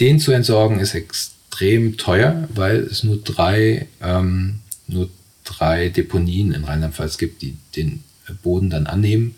[0.00, 5.08] den zu entsorgen ist extrem teuer, weil es nur drei, ähm, nur
[5.44, 8.02] drei Deponien in Rheinland-Pfalz gibt, die den
[8.42, 9.34] Boden dann annehmen.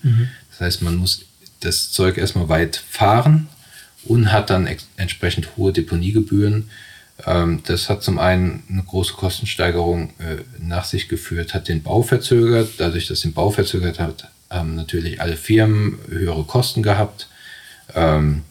[0.51, 1.25] Das heißt, man muss
[1.61, 3.47] das Zeug erstmal weit fahren
[4.05, 4.67] und hat dann
[4.97, 6.71] entsprechend hohe Deponiegebühren.
[7.27, 12.03] Ähm, das hat zum einen eine große Kostensteigerung äh, nach sich geführt, hat den Bau
[12.03, 12.71] verzögert.
[12.79, 17.29] Dadurch, dass den Bau verzögert hat, haben natürlich alle Firmen höhere Kosten gehabt.
[17.95, 18.43] Ähm,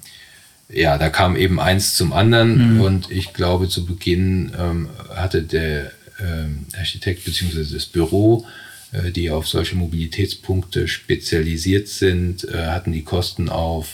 [0.69, 5.93] ja, da kam eben eins zum anderen und ich glaube, zu Beginn ähm, hatte der
[6.77, 7.73] Architekt bzw.
[7.73, 8.45] das Büro,
[8.91, 13.93] äh, die auf solche Mobilitätspunkte spezialisiert sind, äh, hatten die Kosten auf,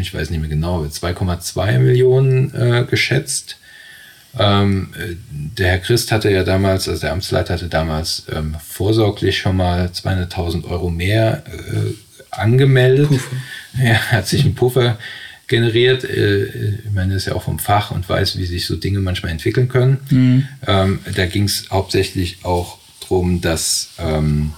[0.00, 3.56] ich weiß nicht mehr genau, 2,2 Millionen geschätzt.
[4.38, 9.38] Ähm, äh, der Herr Christ hatte ja damals, also der Amtsleiter hatte damals ähm, vorsorglich
[9.38, 11.94] schon mal 200.000 Euro mehr äh,
[12.30, 13.10] angemeldet.
[13.80, 14.98] Ja, hat sich einen Puffer
[15.46, 16.02] generiert.
[16.02, 18.98] Äh, ich meine, er ist ja auch vom Fach und weiß, wie sich so Dinge
[18.98, 19.98] manchmal entwickeln können.
[20.66, 24.54] Ähm, da ging es hauptsächlich auch darum, dass, ähm,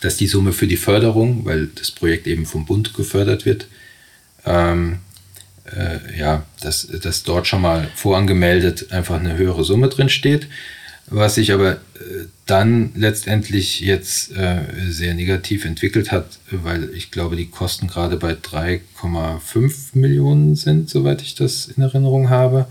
[0.00, 3.66] dass die Summe für die Förderung, weil das Projekt eben vom Bund gefördert wird,
[4.46, 5.00] ähm,
[5.76, 10.48] äh, ja, dass, dass dort schon mal vorangemeldet einfach eine höhere Summe drin steht.
[11.06, 11.78] Was sich aber äh,
[12.46, 18.32] dann letztendlich jetzt äh, sehr negativ entwickelt hat, weil ich glaube, die Kosten gerade bei
[18.32, 22.66] 3,5 Millionen sind, soweit ich das in Erinnerung habe.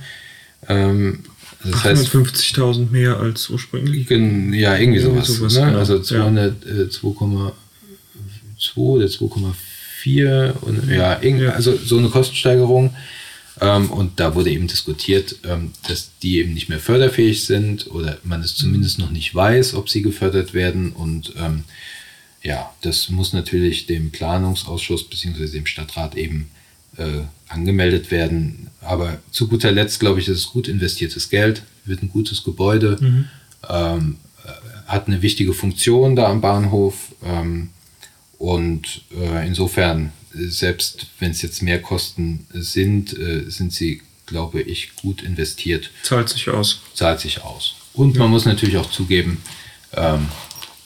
[0.68, 1.26] Ähm,
[1.64, 4.10] das heißt, 850.000 mehr als ursprünglich.
[4.10, 5.28] Ja, irgendwie sowas.
[5.28, 5.68] sowas, ne?
[5.68, 5.80] genau.
[5.80, 6.04] Also Ja.
[6.04, 9.54] 200, äh, 2,2 oder 2,4
[10.62, 11.20] und ja,
[11.52, 12.94] also so eine Kostensteigerung.
[13.62, 18.18] Ähm, und da wurde eben diskutiert, ähm, dass die eben nicht mehr förderfähig sind oder
[18.24, 20.92] man es zumindest noch nicht weiß, ob sie gefördert werden.
[20.92, 21.64] Und ähm,
[22.42, 25.48] ja, das muss natürlich dem Planungsausschuss bzw.
[25.48, 26.50] dem Stadtrat eben
[26.98, 28.70] äh, angemeldet werden.
[28.82, 32.98] Aber zu guter Letzt, glaube ich, ist es gut investiertes Geld, wird ein gutes Gebäude,
[33.70, 34.50] ähm, äh,
[34.88, 37.14] hat eine wichtige Funktion da am Bahnhof.
[38.44, 44.98] Und äh, insofern, selbst wenn es jetzt mehr Kosten sind, äh, sind sie, glaube ich,
[44.98, 46.82] gut investiert Zahlt sich aus.
[46.94, 47.76] zahlt sich aus.
[47.94, 49.42] Und man muss natürlich auch zugeben,
[49.94, 50.28] ähm,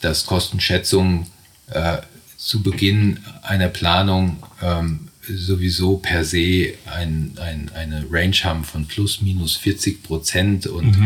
[0.02, 1.26] dass Kostenschätzungen
[1.70, 1.98] äh,
[2.36, 9.20] zu Beginn einer Planung ähm, sowieso per se ein, ein, eine Range haben von plus
[9.20, 10.96] minus 40 Prozent und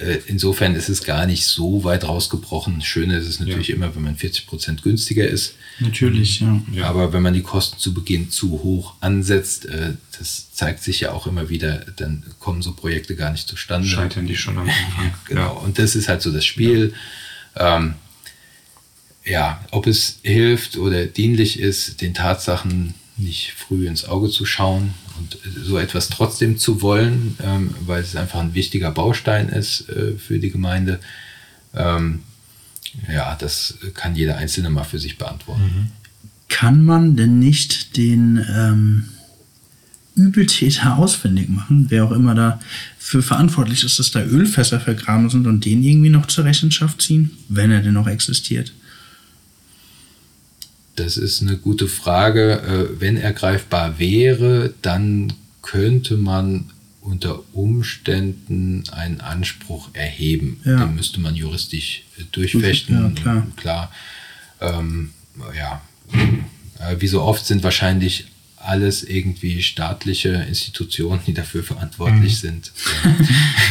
[0.00, 2.80] äh, insofern ist es gar nicht so weit rausgebrochen.
[2.80, 5.54] Schöner ist es natürlich immer, wenn man 40 Prozent günstiger ist.
[5.80, 6.60] Natürlich, ja.
[6.72, 6.84] Ja.
[6.86, 11.12] Aber wenn man die Kosten zu Beginn zu hoch ansetzt, äh, das zeigt sich ja
[11.12, 13.86] auch immer wieder, dann kommen so Projekte gar nicht zustande.
[13.86, 15.14] Scheitern die schon am Anfang.
[15.26, 16.94] Genau, und das ist halt so das Spiel.
[17.56, 17.94] Ähm,
[19.24, 24.94] ja, ob es hilft oder dienlich ist, den Tatsachen nicht früh ins Auge zu schauen
[25.22, 30.16] und so etwas trotzdem zu wollen, ähm, weil es einfach ein wichtiger Baustein ist äh,
[30.18, 30.98] für die Gemeinde.
[31.74, 32.20] Ähm,
[33.10, 35.92] ja, das kann jeder Einzelne mal für sich beantworten.
[36.48, 39.04] Kann man denn nicht den ähm,
[40.14, 42.60] Übeltäter ausfindig machen, wer auch immer da
[42.98, 47.30] für verantwortlich ist, dass da Ölfässer vergraben sind und den irgendwie noch zur Rechenschaft ziehen,
[47.48, 48.72] wenn er denn noch existiert?
[50.96, 52.60] Das ist eine gute Frage.
[52.96, 55.32] Äh, Wenn er greifbar wäre, dann
[55.62, 56.70] könnte man
[57.00, 60.60] unter Umständen einen Anspruch erheben.
[60.64, 60.84] Ja.
[60.84, 62.94] Den müsste man juristisch äh, durchfechten.
[63.16, 63.46] Ja, klar.
[63.56, 63.92] klar.
[64.60, 65.10] Ähm,
[65.56, 65.80] ja.
[66.78, 68.26] Äh, Wie so oft sind wahrscheinlich
[68.56, 72.72] alles irgendwie staatliche Institutionen, die dafür verantwortlich sind.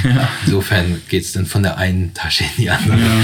[0.04, 3.00] Äh, Insofern geht es dann von der einen Tasche in die andere.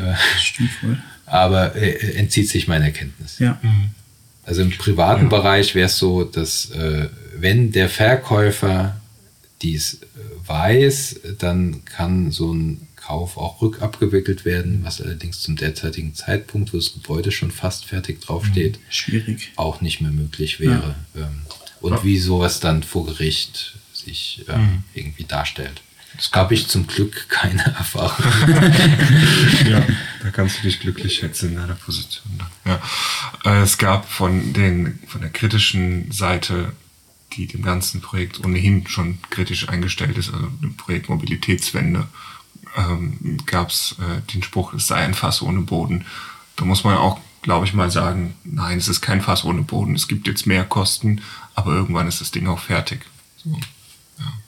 [0.00, 0.98] Das stimmt wohl.
[1.26, 3.38] Aber äh, entzieht sich meiner Kenntnis.
[3.38, 3.60] Ja.
[4.44, 9.00] Also im privaten Bereich wäre es so, dass äh, wenn der Verkäufer
[9.62, 16.14] dies äh, weiß, dann kann so ein Kauf auch rückabgewickelt werden, was allerdings zum derzeitigen
[16.14, 19.52] Zeitpunkt, wo das Gebäude schon fast fertig draufsteht, Schwierig.
[19.56, 20.94] auch nicht mehr möglich wäre.
[21.16, 21.42] Ähm,
[21.80, 24.84] und wie sowas dann vor Gericht sich äh, Mhm.
[24.94, 25.82] irgendwie darstellt.
[26.16, 28.24] Das habe ich zum Glück keine Erfahrung.
[29.68, 29.84] ja,
[30.22, 32.40] da kannst du dich glücklich schätzen in deiner Position.
[32.64, 32.80] Ja.
[33.44, 36.72] Äh, Es gab von, den, von der kritischen Seite,
[37.32, 42.06] die dem ganzen Projekt ohnehin schon kritisch eingestellt ist, also dem Projekt Mobilitätswende,
[42.76, 46.06] ähm, gab es äh, den Spruch, es sei ein Fass ohne Boden.
[46.56, 49.94] Da muss man auch, glaube ich, mal sagen, nein, es ist kein Fass ohne Boden.
[49.96, 51.22] Es gibt jetzt mehr Kosten,
[51.54, 53.00] aber irgendwann ist das Ding auch fertig.
[53.36, 53.58] So.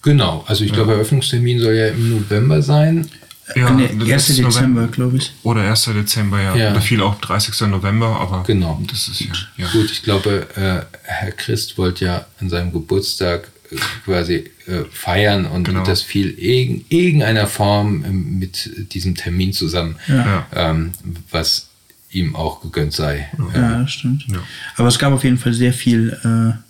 [0.03, 3.09] Genau, also ich glaube, Eröffnungstermin soll ja im November sein.
[3.55, 4.29] Ja, nee, das 1.
[4.31, 4.51] ist Dezember,
[4.83, 4.89] November.
[4.89, 5.33] glaube ich.
[5.45, 5.85] Oder 1.
[5.95, 6.57] Dezember, ja.
[6.57, 6.73] Ja.
[6.73, 7.69] Da fiel auch 30.
[7.69, 8.83] November, aber Genau.
[8.91, 9.29] das ist ja.
[9.57, 9.69] ja.
[9.71, 15.47] Gut, ich glaube, äh, Herr Christ wollte ja an seinem Geburtstag äh, quasi äh, feiern
[15.47, 15.85] und Genau.
[15.85, 20.47] das fiel in irgendeiner Form ähm, mit diesem Termin zusammen, Ja.
[20.53, 20.91] ähm,
[21.31, 21.69] was
[22.11, 23.29] ihm auch gegönnt sei.
[23.55, 24.25] Ja, stimmt.
[24.29, 24.39] Ja.
[24.77, 26.66] Aber es gab auf jeden Fall sehr viel äh,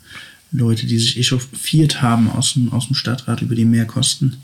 [0.56, 4.36] Leute, die sich echauffiert haben aus dem, aus dem Stadtrat über die Mehrkosten.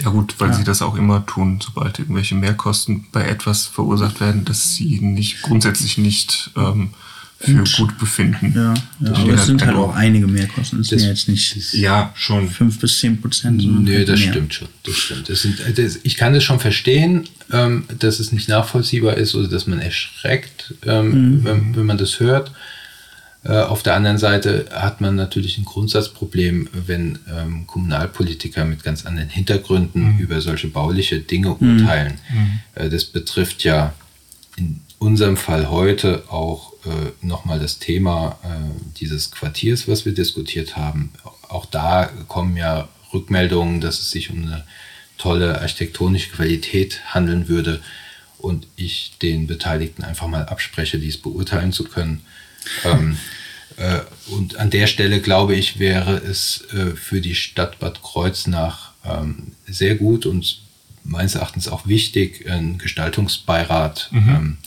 [0.00, 4.44] Ja gut, weil sie das auch immer tun, sobald irgendwelche Mehrkosten bei etwas verursacht werden,
[4.44, 6.90] dass sie nicht grundsätzlich nicht ähm,
[7.40, 8.52] für gut, befinden.
[8.54, 8.82] Ja, ja.
[9.00, 10.80] Das aber es sind halt auch einige Mehrkosten.
[10.80, 12.48] Es sind Das- ja jetzt nicht Ja, schon.
[12.48, 13.64] 5 bis 10 Prozent.
[13.84, 14.30] Nee, halt das mehr.
[14.32, 14.68] stimmt schon.
[14.84, 15.28] Das stimmt.
[15.30, 19.48] Das sind, das, ich kann das schon verstehen, ähm, dass es nicht nachvollziehbar ist oder
[19.48, 22.52] dass man erschreckt, ähm, wenn, wenn man das hört.
[23.46, 29.06] Äh, auf der anderen Seite hat man natürlich ein Grundsatzproblem, wenn ähm, Kommunalpolitiker mit ganz
[29.06, 32.14] anderen Hintergründen über solche bauliche Dinge urteilen.
[32.74, 33.94] Äh, das betrifft ja
[34.56, 38.48] in unserem Fall heute auch äh, nochmal das Thema äh,
[38.98, 41.12] dieses Quartiers, was wir diskutiert haben.
[41.48, 44.64] Auch da kommen ja Rückmeldungen, dass es sich um eine
[45.18, 47.80] tolle architektonische Qualität handeln würde
[48.38, 52.22] und ich den Beteiligten einfach mal abspreche, dies beurteilen zu können.
[52.84, 53.18] Ähm,
[53.76, 58.92] äh, und an der Stelle glaube ich, wäre es äh, für die Stadt Bad Kreuznach
[59.04, 60.60] ähm, sehr gut und
[61.04, 64.58] meines Erachtens auch wichtig, einen Gestaltungsbeirat ähm,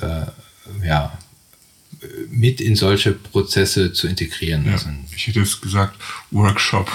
[0.00, 1.18] äh, ja,
[2.30, 4.64] mit in solche Prozesse zu integrieren.
[4.66, 4.86] Ja, Also,
[5.16, 5.96] ich hätte jetzt gesagt,
[6.30, 6.88] Workshop.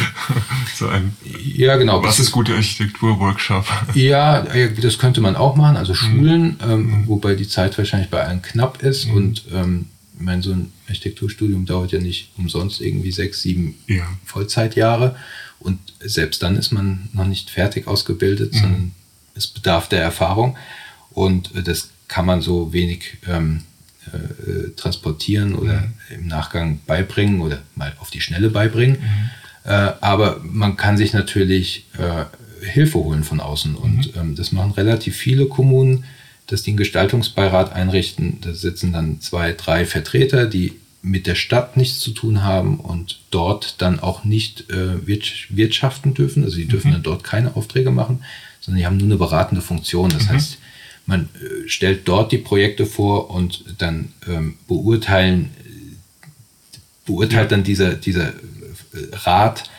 [0.76, 2.02] so ein ja, genau.
[2.02, 3.66] Was ist gute Architektur Workshop?
[3.94, 5.76] Ja, äh, das könnte man auch machen, Mhm.
[5.76, 9.12] also Schulen, ähm, wobei die Zeit wahrscheinlich bei allen knapp ist Mhm.
[9.16, 9.86] und ähm,
[10.18, 14.04] ich meine, so ein Architekturstudium dauert ja nicht umsonst irgendwie sechs, sieben Ja.
[14.24, 15.14] Vollzeitjahre
[15.60, 18.58] und selbst dann ist man noch nicht fertig ausgebildet, Mhm.
[18.58, 18.92] sondern
[19.34, 20.56] es bedarf der Erfahrung
[21.10, 23.62] und äh, das kann man so wenig ähm,
[24.12, 25.84] äh, transportieren oder
[26.14, 28.98] im Nachgang beibringen oder mal auf die Schnelle beibringen.
[29.64, 32.24] Äh, aber man kann sich natürlich äh,
[32.64, 36.04] Hilfe holen von außen und ähm, das machen relativ viele Kommunen,
[36.46, 38.38] dass die einen Gestaltungsbeirat einrichten.
[38.40, 43.20] Da sitzen dann zwei, drei Vertreter, die mit der Stadt nichts zu tun haben und
[43.30, 46.42] dort dann auch nicht äh, wirtsch- wirtschaften dürfen.
[46.42, 48.24] Also die dürfen dann dort keine Aufträge machen,
[48.60, 50.10] sondern die haben nur eine beratende Funktion.
[50.10, 50.58] Das heißt,
[51.08, 55.50] man äh, stellt dort die Projekte vor und dann ähm, beurteilen,
[57.06, 58.34] beurteilt dann dieser, dieser äh,
[59.12, 59.70] Rat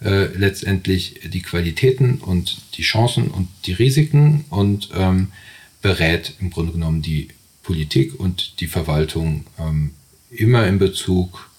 [0.00, 5.28] äh, letztendlich die Qualitäten und die Chancen und die Risiken und ähm,
[5.82, 7.28] berät im Grunde genommen die
[7.62, 9.90] Politik und die Verwaltung ähm,
[10.30, 11.50] immer in Bezug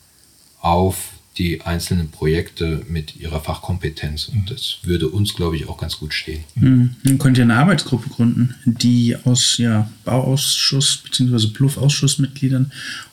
[0.60, 4.28] auf die einzelnen Projekte mit ihrer Fachkompetenz.
[4.28, 6.44] Und das würde uns, glaube ich, auch ganz gut stehen.
[6.56, 11.48] Hm, Man könnte ja eine Arbeitsgruppe gründen, die aus ja, Bauausschuss bzw.
[11.48, 12.72] Bluff-Ausschussmitgliedern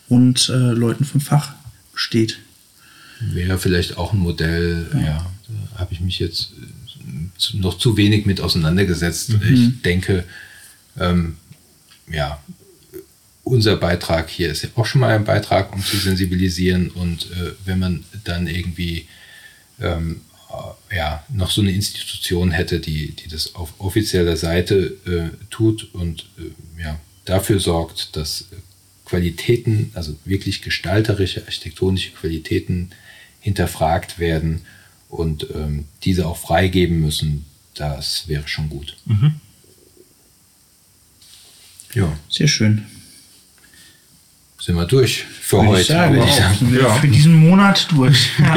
[0.09, 1.55] und äh, Leuten vom Fach
[1.93, 2.39] besteht.
[3.21, 5.31] Wäre vielleicht auch ein Modell, ja,
[5.73, 9.37] da habe ich mich jetzt äh, noch zu wenig mit auseinandergesetzt.
[9.51, 10.25] Ich denke,
[10.99, 11.37] ähm,
[12.13, 12.41] ja,
[13.47, 16.91] unser Beitrag hier ist ja auch schon mal ein Beitrag, um zu sensibilisieren.
[16.91, 19.07] Und äh, wenn man dann irgendwie
[19.81, 20.23] ähm,
[20.91, 25.95] äh, ja, noch so eine Institution hätte, die, die das auf offizieller Seite äh, tut
[25.95, 28.47] und äh, ja, dafür sorgt, dass
[29.05, 32.91] Qualitäten, also wirklich gestalterische, architektonische Qualitäten
[33.39, 34.63] hinterfragt werden
[35.09, 37.45] und ähm, diese auch freigeben müssen,
[37.75, 38.97] das wäre schon gut.
[41.95, 42.87] Ja, Sehr schön.
[44.59, 45.81] Sind wir durch für Würde heute.
[45.83, 46.15] ich sagen,
[46.61, 46.95] ich wir Ja.
[46.95, 48.31] für diesen Monat durch.
[48.39, 48.57] Ja.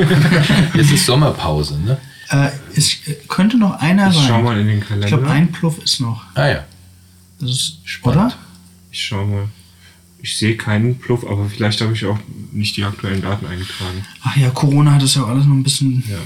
[0.75, 1.97] Jetzt ist Sommerpause, ne?
[2.29, 4.25] äh, es äh, könnte noch einer Ich sein.
[4.27, 5.07] schau mal in den ich Kalender.
[5.07, 6.23] glaube, ein Pluff ist noch.
[6.35, 6.65] Ah ja.
[7.39, 8.17] Das ist, Spannend.
[8.25, 8.33] oder?
[8.91, 9.45] Ich schau mal.
[10.21, 12.17] Ich sehe keinen Pluff, aber vielleicht habe ich auch
[12.51, 14.03] nicht die aktuellen Daten eingetragen.
[14.23, 16.03] Ach ja, Corona hat das ja alles noch ein bisschen.
[16.09, 16.17] Ja.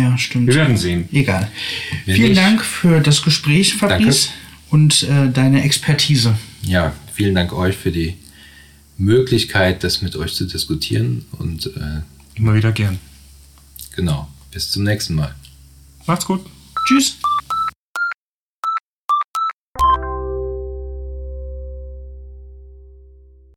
[0.00, 0.48] Ja, stimmt.
[0.48, 1.08] Wir werden sehen.
[1.12, 1.48] Egal.
[2.06, 4.30] Wenn Vielen nicht- Dank für das Gespräch, Fabrice,
[4.70, 6.36] und äh, deine Expertise.
[6.62, 8.16] Ja, vielen Dank euch für die
[8.98, 11.26] Möglichkeit, das mit euch zu diskutieren.
[11.32, 12.00] Und äh,
[12.34, 12.98] Immer wieder gern.
[13.94, 14.28] Genau.
[14.50, 15.34] Bis zum nächsten Mal.
[16.06, 16.44] Macht's gut.
[16.86, 17.16] Tschüss.